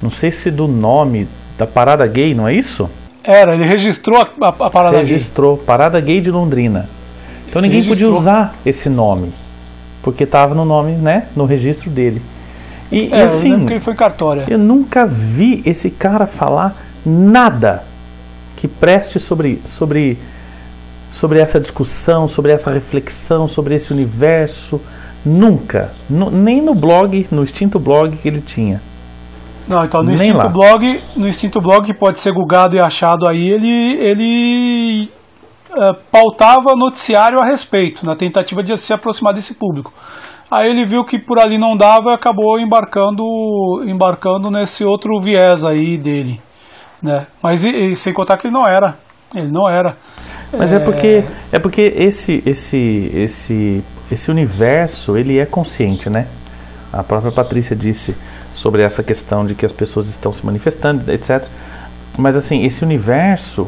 [0.03, 1.27] não sei se do nome
[1.57, 2.87] da parada gay, não é isso?
[3.23, 5.05] Era, ele registrou a, a, a parada gay.
[5.07, 6.89] Registrou Parada Gay de Londrina.
[7.47, 8.09] Então ninguém Registrou.
[8.11, 9.31] podia usar esse nome,
[10.01, 12.21] porque estava no nome, né, no registro dele.
[12.91, 14.45] E, e É, eu assim, lembro que ele foi em cartória.
[14.49, 16.75] eu nunca vi esse cara falar
[17.05, 17.83] nada
[18.57, 20.17] que preste sobre, sobre,
[21.09, 24.81] sobre essa discussão, sobre essa reflexão, sobre esse universo.
[25.25, 25.91] Nunca.
[26.09, 28.81] Nu- nem no blog, no extinto blog que ele tinha.
[29.67, 30.47] Não, então no Nem Instinto lá.
[30.49, 35.09] Blog, no Instinto Blog que pode ser gugado e achado aí, ele ele
[35.75, 39.93] eh, pautava noticiário a respeito, na tentativa de se aproximar desse público.
[40.51, 43.23] Aí ele viu que por ali não dava e acabou embarcando
[43.87, 46.39] embarcando nesse outro viés aí dele,
[47.01, 47.25] né?
[47.41, 48.95] Mas e- e sem contar que ele não era,
[49.35, 49.95] ele não era.
[50.55, 56.27] Mas é, porque é porque esse esse esse esse universo ele é consciente, né?
[56.91, 58.15] A própria Patrícia disse
[58.53, 61.45] sobre essa questão de que as pessoas estão se manifestando, etc.
[62.17, 63.67] Mas assim esse universo,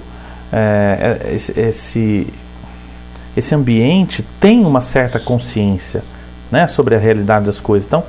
[0.54, 2.32] é, é, esse,
[3.36, 6.04] esse ambiente tem uma certa consciência,
[6.52, 7.88] né, sobre a realidade das coisas.
[7.88, 8.04] Então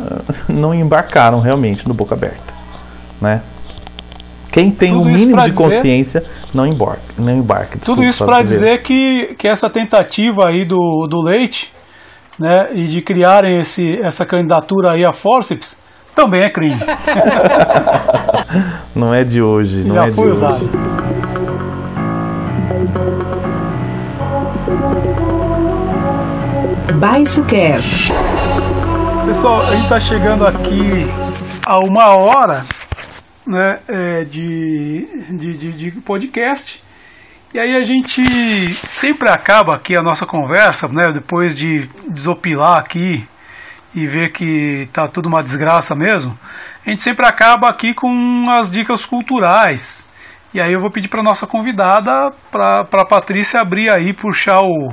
[0.48, 2.54] não embarcaram realmente no boca aberta,
[3.20, 3.42] né?
[4.50, 7.78] Quem tem Tudo o isso mínimo de dizer- consciência não embarca, não embarca.
[7.78, 11.72] Tudo Desculpa, isso Fábio para dizer que, que essa tentativa aí do, do Leite,
[12.38, 15.78] né, e de criarem esse, essa candidatura aí a forceps,
[16.14, 16.78] também é crime.
[18.94, 20.44] Não é de hoje, não Já é de foi hoje.
[20.44, 20.68] usado.
[26.98, 28.12] Baixo Cast.
[29.26, 31.06] Pessoal, a gente está chegando aqui
[31.66, 32.64] a uma hora
[33.46, 36.82] né, é, de, de, de, de podcast.
[37.54, 38.22] E aí a gente
[38.90, 43.26] sempre acaba aqui a nossa conversa, né, depois de desopilar aqui
[43.94, 46.36] e ver que tá tudo uma desgraça mesmo,
[46.86, 50.08] a gente sempre acaba aqui com as dicas culturais.
[50.54, 54.92] E aí eu vou pedir para nossa convidada, para a Patrícia abrir aí, puxar o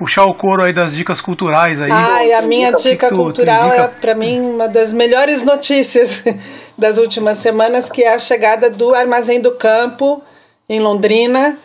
[0.00, 1.90] puxar o couro aí das dicas culturais aí.
[1.92, 6.24] Ai, a minha dica tu cultural é, para mim, uma das melhores notícias
[6.78, 10.22] das últimas semanas, que é a chegada do Armazém do Campo
[10.66, 11.58] em Londrina,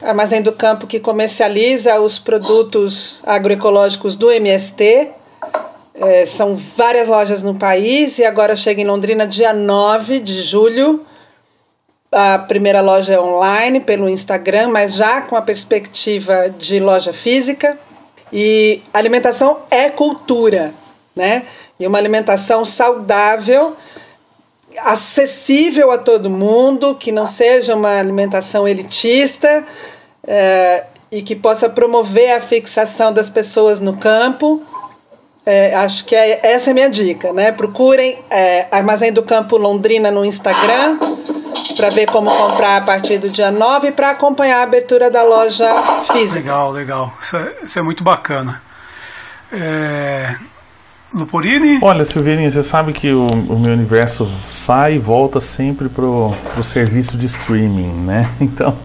[0.00, 5.10] Armazém do Campo que comercializa os produtos agroecológicos do MST.
[5.94, 11.04] É, são várias lojas no país e agora chega em Londrina dia 9 de julho.
[12.10, 17.78] A primeira loja é online pelo Instagram, mas já com a perspectiva de loja física.
[18.32, 20.72] E alimentação é cultura,
[21.14, 21.44] né?
[21.78, 23.76] E uma alimentação saudável,
[24.78, 29.64] acessível a todo mundo, que não seja uma alimentação elitista
[30.26, 34.62] é, e que possa promover a fixação das pessoas no campo.
[35.44, 37.50] É, acho que é, essa é a minha dica, né?
[37.50, 40.98] Procurem é, Armazém do Campo Londrina no Instagram
[41.76, 45.24] para ver como comprar a partir do dia 9 e para acompanhar a abertura da
[45.24, 45.68] loja
[46.12, 46.38] física.
[46.38, 47.12] Legal, legal.
[47.20, 48.62] Isso é, isso é muito bacana.
[51.14, 51.78] Luporini?
[51.82, 56.64] Olha, Silveirinha, você sabe que o, o, meu universo sai e volta sempre pro, pro
[56.64, 58.28] serviço de streaming, né?
[58.40, 58.76] Então,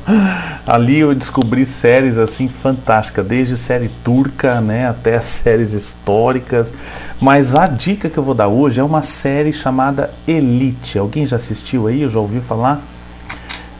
[0.66, 6.74] ali eu descobri séries assim fantásticas, desde série turca, né, até séries históricas.
[7.20, 11.00] Mas a dica que eu vou dar hoje é uma série chamada Elite.
[11.00, 12.02] Alguém já assistiu aí?
[12.02, 12.82] Eu já ouviu falar?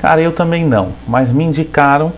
[0.02, 2.14] Cara, eu também não, mas me indicaram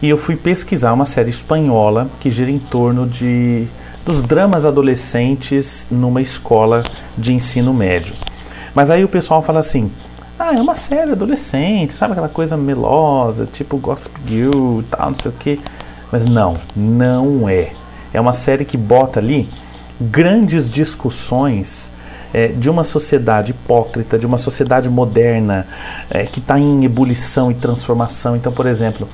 [0.00, 3.68] e eu fui pesquisar uma série espanhola que gira em torno de
[4.04, 6.82] dos dramas adolescentes numa escola
[7.16, 8.14] de ensino médio.
[8.74, 9.90] Mas aí o pessoal fala assim:
[10.38, 15.14] ah, é uma série adolescente, sabe aquela coisa melosa, tipo Gossip Girl e tal, não
[15.14, 15.60] sei o que.
[16.10, 17.72] Mas não, não é.
[18.12, 19.48] É uma série que bota ali
[20.00, 21.90] grandes discussões
[22.34, 25.66] é, de uma sociedade hipócrita, de uma sociedade moderna
[26.10, 28.36] é, que está em ebulição e transformação.
[28.36, 29.08] Então, por exemplo,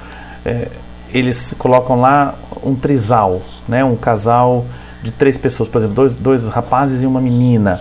[0.44, 0.68] é,
[1.12, 4.64] eles colocam lá um trisal, né, um casal
[5.02, 7.80] de três pessoas, por exemplo, dois, dois rapazes e uma menina.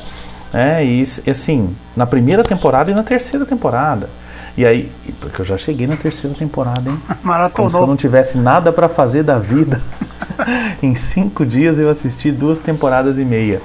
[0.53, 4.09] É, e, assim, na primeira temporada e na terceira temporada.
[4.55, 6.97] E aí, porque eu já cheguei na terceira temporada, hein?
[7.21, 7.51] Maratonou.
[7.55, 9.82] Como se eu não tivesse nada para fazer da vida.
[10.82, 13.61] em cinco dias eu assisti duas temporadas e meia.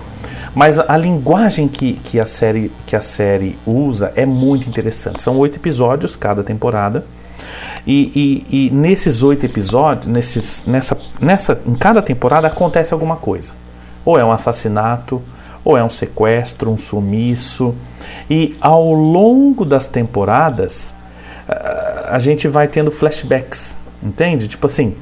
[0.55, 5.23] Mas a, a linguagem que, que, a série, que a série usa é muito interessante.
[5.23, 7.07] São oito episódios cada temporada.
[7.87, 13.55] E, e, e nesses oito episódios, nesses, nessa, nessa, em cada temporada acontece alguma coisa.
[14.05, 15.21] Ou é um assassinato,
[15.65, 17.75] ou é um sequestro, um sumiço.
[18.31, 20.95] E ao longo das temporadas,
[22.09, 24.49] a gente vai tendo flashbacks, entende?
[24.49, 24.95] Tipo assim,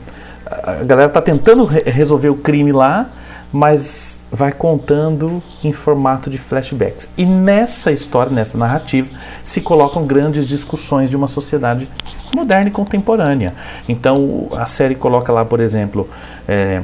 [0.47, 3.09] a galera está tentando re resolver o crime lá,
[3.53, 7.11] mas vai contando em formato de flashbacks.
[7.17, 9.11] E nessa história, nessa narrativa,
[9.45, 11.89] se colocam grandes discussões de uma sociedade
[12.35, 13.55] moderna e contemporânea.
[13.89, 16.09] Então a série coloca lá, por exemplo,
[16.47, 16.81] é,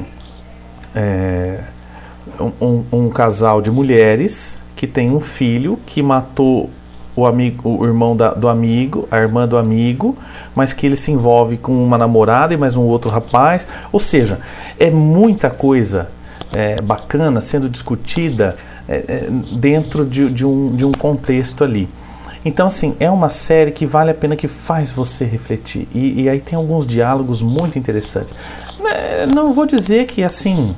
[0.93, 1.59] é,
[2.59, 6.69] um, um, casal de mulheres que tem um filho que matou
[7.15, 10.15] o amigo, o irmão da, do amigo, a irmã do amigo,
[10.53, 13.65] mas que ele se envolve com uma namorada e mais um outro rapaz.
[13.91, 14.39] Ou seja,
[14.77, 16.09] é muita coisa
[16.53, 18.55] é, bacana sendo discutida
[18.87, 19.27] é, é,
[19.57, 21.89] dentro de, de, um, de um contexto ali.
[22.45, 25.87] Então, assim, é uma série que vale a pena, que faz você refletir.
[25.93, 28.33] E, e aí tem alguns diálogos muito interessantes.
[28.85, 30.73] É, não vou dizer que, assim,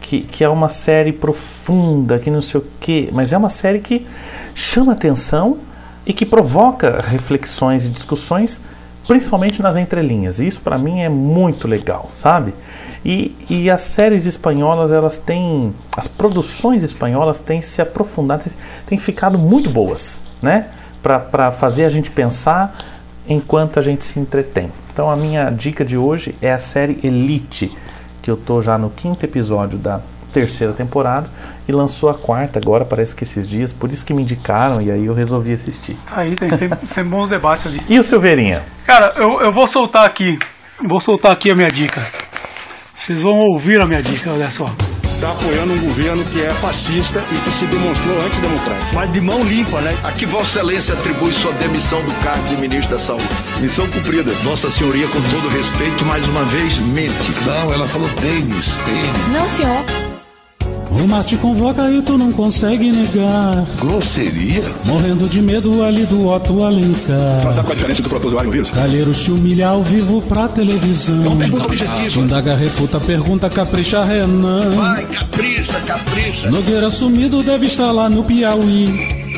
[0.00, 3.78] que, que é uma série profunda, que não sei o quê, mas é uma série
[3.78, 4.06] que
[4.54, 5.58] chama atenção
[6.04, 8.62] e que provoca reflexões e discussões,
[9.06, 10.40] principalmente nas entrelinhas.
[10.40, 12.52] E isso, para mim, é muito legal, sabe?
[13.04, 15.74] E, e as séries espanholas, elas têm.
[15.96, 18.44] As produções espanholas têm se aprofundado,
[18.86, 20.66] têm ficado muito boas, né?
[21.02, 22.76] Para fazer a gente pensar
[23.26, 24.70] enquanto a gente se entretém.
[24.92, 27.74] Então a minha dica de hoje é a série Elite,
[28.20, 30.00] que eu tô já no quinto episódio da
[30.32, 31.28] terceira temporada
[31.66, 34.90] e lançou a quarta agora, parece que esses dias, por isso que me indicaram e
[34.90, 35.96] aí eu resolvi assistir.
[36.10, 37.80] Aí tem sempre, sempre bons debates ali.
[37.88, 38.62] E o Silveirinha?
[38.86, 40.38] Cara, eu, eu vou soltar aqui,
[40.86, 42.00] vou soltar aqui a minha dica.
[43.00, 44.66] Vocês vão ouvir a minha dica, olha só.
[45.02, 48.94] Está apoiando um governo que é fascista e que se demonstrou antidemocrático.
[48.94, 49.98] Mas de mão limpa, né?
[50.04, 53.24] A que Vossa Excelência atribui sua demissão do cargo de ministro da Saúde.
[53.58, 54.30] Missão cumprida.
[54.44, 57.32] Vossa Senhoria, com todo respeito, mais uma vez, mente.
[57.46, 59.28] Não, ela falou tênis, tênis.
[59.32, 60.09] Não, senhor.
[60.90, 63.64] O mar te convoca e tu não consegue negar.
[63.78, 64.64] Grosseria?
[64.84, 67.40] Morrendo de medo ali do Otto Alencar.
[67.40, 68.70] Você sabe qual a diferença do protozoário e o vírus?
[68.70, 71.16] Calheiros te humilha ao vivo pra televisão.
[71.16, 72.08] Não pergunta objetiva.
[72.08, 74.70] Te indaga, refuta, pergunta, capricha, Renan.
[74.70, 76.50] Vai, capricha, capricha.
[76.50, 79.29] Nogueira sumido deve estar lá no Piauí.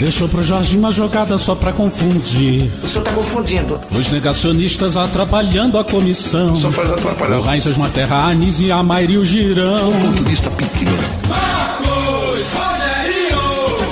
[0.00, 2.72] Deixou pro Jorginho uma jogada só pra confundir.
[2.82, 3.78] O senhor tá confundindo.
[3.92, 6.56] Os negacionistas atrapalhando a comissão.
[6.56, 7.38] Só faz atrapalhar.
[7.38, 9.92] O Raízes Materra, Anis e a Mairi o Girão.
[9.92, 10.96] Ponto de vista pequeno.
[11.28, 13.38] Marcos Rogério!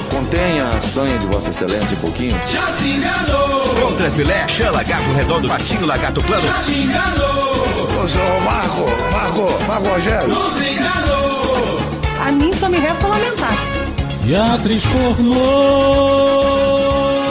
[0.09, 2.41] Contenha façanha de Vossa Excelência um pouquinho?
[2.51, 3.69] Já se enganou.
[3.83, 6.43] Contra filé, chã, lagarto redondo, patinho, lagarto plano.
[6.43, 7.59] Já se enganou.
[7.99, 10.29] Ô, Marco, Marco, Marco Rogério.
[10.29, 11.77] Nos enganou.
[12.27, 13.78] A mim só me resta lamentar.
[14.29, 15.39] E atriz pornô.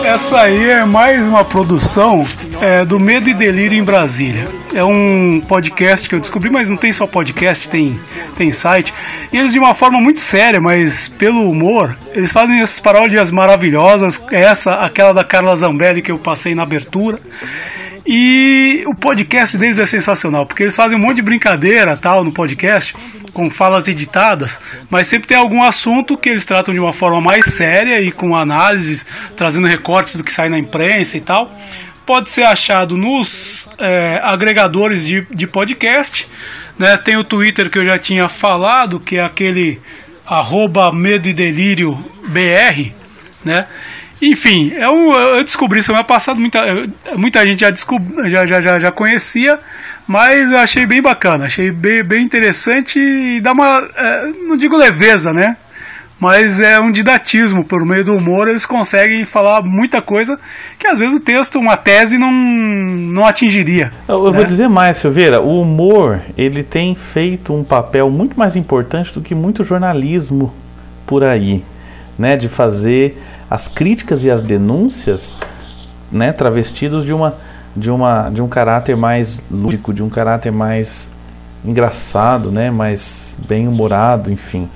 [0.04, 2.26] Essa aí é mais uma produção
[2.60, 4.46] é, do Medo e Delírio em Brasília.
[4.74, 8.00] É um podcast que eu descobri, mas não tem só podcast, tem,
[8.36, 8.92] tem site.
[9.32, 14.20] E eles, de uma forma muito séria, mas pelo humor, eles fazem essas paródias maravilhosas.
[14.32, 17.20] Essa, aquela da Carla Zambelli que eu passei na abertura.
[18.10, 22.32] E o podcast deles é sensacional, porque eles fazem um monte de brincadeira tal no
[22.32, 22.96] podcast,
[23.34, 27.46] com falas editadas, mas sempre tem algum assunto que eles tratam de uma forma mais
[27.54, 29.06] séria e com análises,
[29.36, 31.52] trazendo recortes do que sai na imprensa e tal.
[32.06, 36.30] Pode ser achado nos é, agregadores de, de podcast.
[36.80, 36.96] Né?
[36.96, 39.82] Tem o Twitter que eu já tinha falado, que é aquele
[40.26, 41.92] arroba medo e delírio
[42.30, 42.92] BR,
[43.44, 43.68] né?
[44.22, 46.60] Enfim, é um, eu descobri semana passada, muita,
[47.16, 49.60] muita gente já, descob, já, já, já, já conhecia,
[50.08, 54.76] mas eu achei bem bacana, achei bem, bem interessante e dá uma, é, não digo
[54.76, 55.56] leveza, né?
[56.20, 60.36] Mas é um didatismo, por meio do humor eles conseguem falar muita coisa
[60.80, 63.92] que às vezes o texto, uma tese, não, não atingiria.
[64.08, 64.38] Eu, eu né?
[64.38, 69.22] vou dizer mais, Silveira, o humor ele tem feito um papel muito mais importante do
[69.22, 70.52] que muito jornalismo
[71.06, 71.64] por aí,
[72.18, 72.36] né?
[72.36, 73.16] De fazer
[73.50, 75.36] as críticas e as denúncias,
[76.12, 77.36] né, travestidos de uma
[77.76, 81.12] de uma de um caráter mais lúdico, de um caráter mais
[81.64, 84.70] engraçado, né, mais bem humorado, enfim.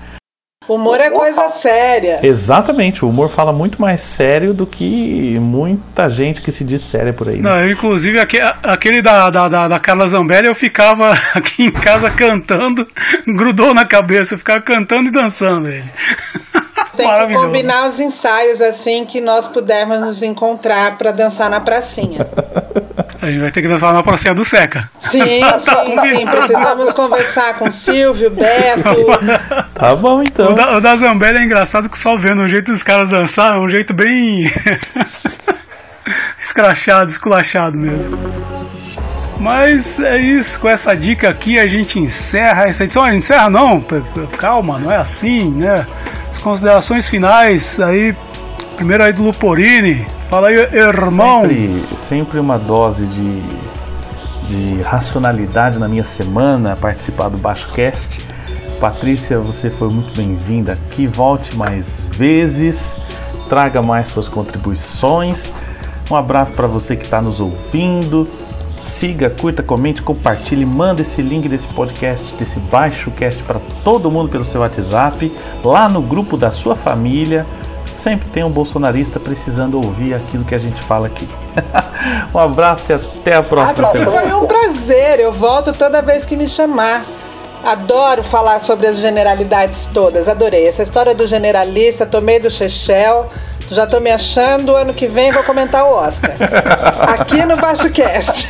[0.70, 2.20] Humor é coisa séria.
[2.22, 7.12] Exatamente, o humor fala muito mais sério do que muita gente que se diz séria
[7.12, 7.42] por aí.
[7.42, 7.50] né?
[7.50, 12.10] Não, inclusive aque- aquele da, da, da, da Carla Zambelli eu ficava aqui em casa
[12.12, 12.88] cantando,
[13.36, 15.84] grudou na cabeça, eu ficava cantando e dançando ele.
[16.96, 22.28] Tem que combinar os ensaios assim que nós pudermos nos encontrar para dançar na pracinha.
[23.22, 24.90] A gente vai ter que dançar na pracinha do Seca.
[25.02, 25.20] Sim,
[25.60, 26.26] sim, sim.
[26.26, 28.82] Precisamos conversar com Silvio, Beto.
[29.76, 30.54] Tá bom O então.
[30.54, 33.60] da, o da Zambelli é engraçado que só vendo o jeito dos caras dançar, é
[33.60, 34.52] um jeito bem
[36.40, 38.18] escrachado, esculachado mesmo.
[39.42, 43.04] Mas é isso, com essa dica aqui a gente encerra essa edição.
[43.04, 43.84] Ah, Encerra não,
[44.38, 45.88] calma, não é assim, né?
[46.30, 48.16] As considerações finais aí,
[48.76, 50.06] primeiro aí do Luporini.
[50.30, 51.42] Fala aí, irmão.
[51.42, 53.42] Sempre, sempre uma dose de,
[54.48, 58.24] de racionalidade na minha semana participar do BaixoCast.
[58.80, 61.08] Patrícia, você foi muito bem-vinda aqui.
[61.08, 63.02] Volte mais vezes,
[63.50, 65.52] traga mais suas contribuições.
[66.12, 68.28] Um abraço para você que está nos ouvindo.
[68.82, 74.30] Siga, curta, comente, compartilhe, manda esse link desse podcast, desse baixo cast para todo mundo
[74.30, 75.32] pelo seu WhatsApp,
[75.64, 77.46] lá no grupo da sua família.
[77.86, 81.28] Sempre tem um bolsonarista precisando ouvir aquilo que a gente fala aqui.
[82.34, 84.12] um abraço e até a próxima E semana.
[84.20, 87.06] foi um prazer, eu volto toda vez que me chamar.
[87.64, 90.68] Adoro falar sobre as generalidades todas, adorei.
[90.68, 93.30] Essa história do generalista, tomei do Chechel,
[93.72, 96.32] já tô me achando, ano que vem vou comentar o Oscar.
[97.20, 98.50] Aqui no Baixo Cast.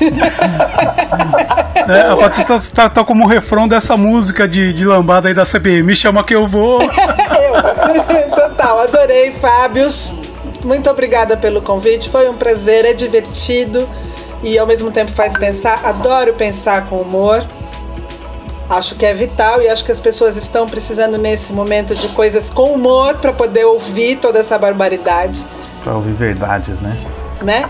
[1.88, 5.46] É, a Patrícia tá, tá- tá como refrão dessa música de, de lambada aí da
[5.46, 5.84] CPI.
[5.84, 6.80] Me chama que eu vou.
[6.82, 8.36] Eu.
[8.36, 10.14] Total, adorei, Fábios.
[10.64, 13.90] Muito obrigada pelo convite, foi um prazer, é divertido
[14.44, 15.82] e ao mesmo tempo faz pensar.
[15.84, 17.44] Adoro pensar com humor.
[18.72, 22.50] Acho que é vital e acho que as pessoas estão precisando nesse momento de coisas
[22.50, 25.46] com humor para poder ouvir toda essa barbaridade,
[25.84, 26.96] Para ouvir verdades, né?
[27.42, 27.70] né?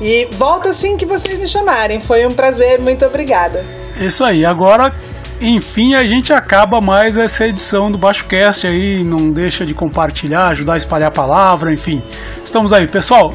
[0.00, 2.00] E volto assim que vocês me chamarem.
[2.00, 3.62] Foi um prazer, muito obrigada.
[4.00, 4.90] Isso aí, agora,
[5.38, 10.48] enfim, a gente acaba mais essa edição do Baixo Cast aí, não deixa de compartilhar,
[10.48, 12.02] ajudar a espalhar a palavra, enfim.
[12.42, 13.34] Estamos aí, pessoal.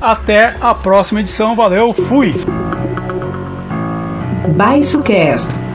[0.00, 2.32] Até a próxima edição, valeu, fui!
[4.54, 5.65] Baixo Cast.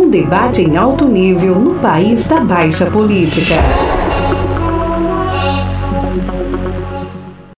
[0.00, 3.99] Um debate em alto nível no país da baixa política.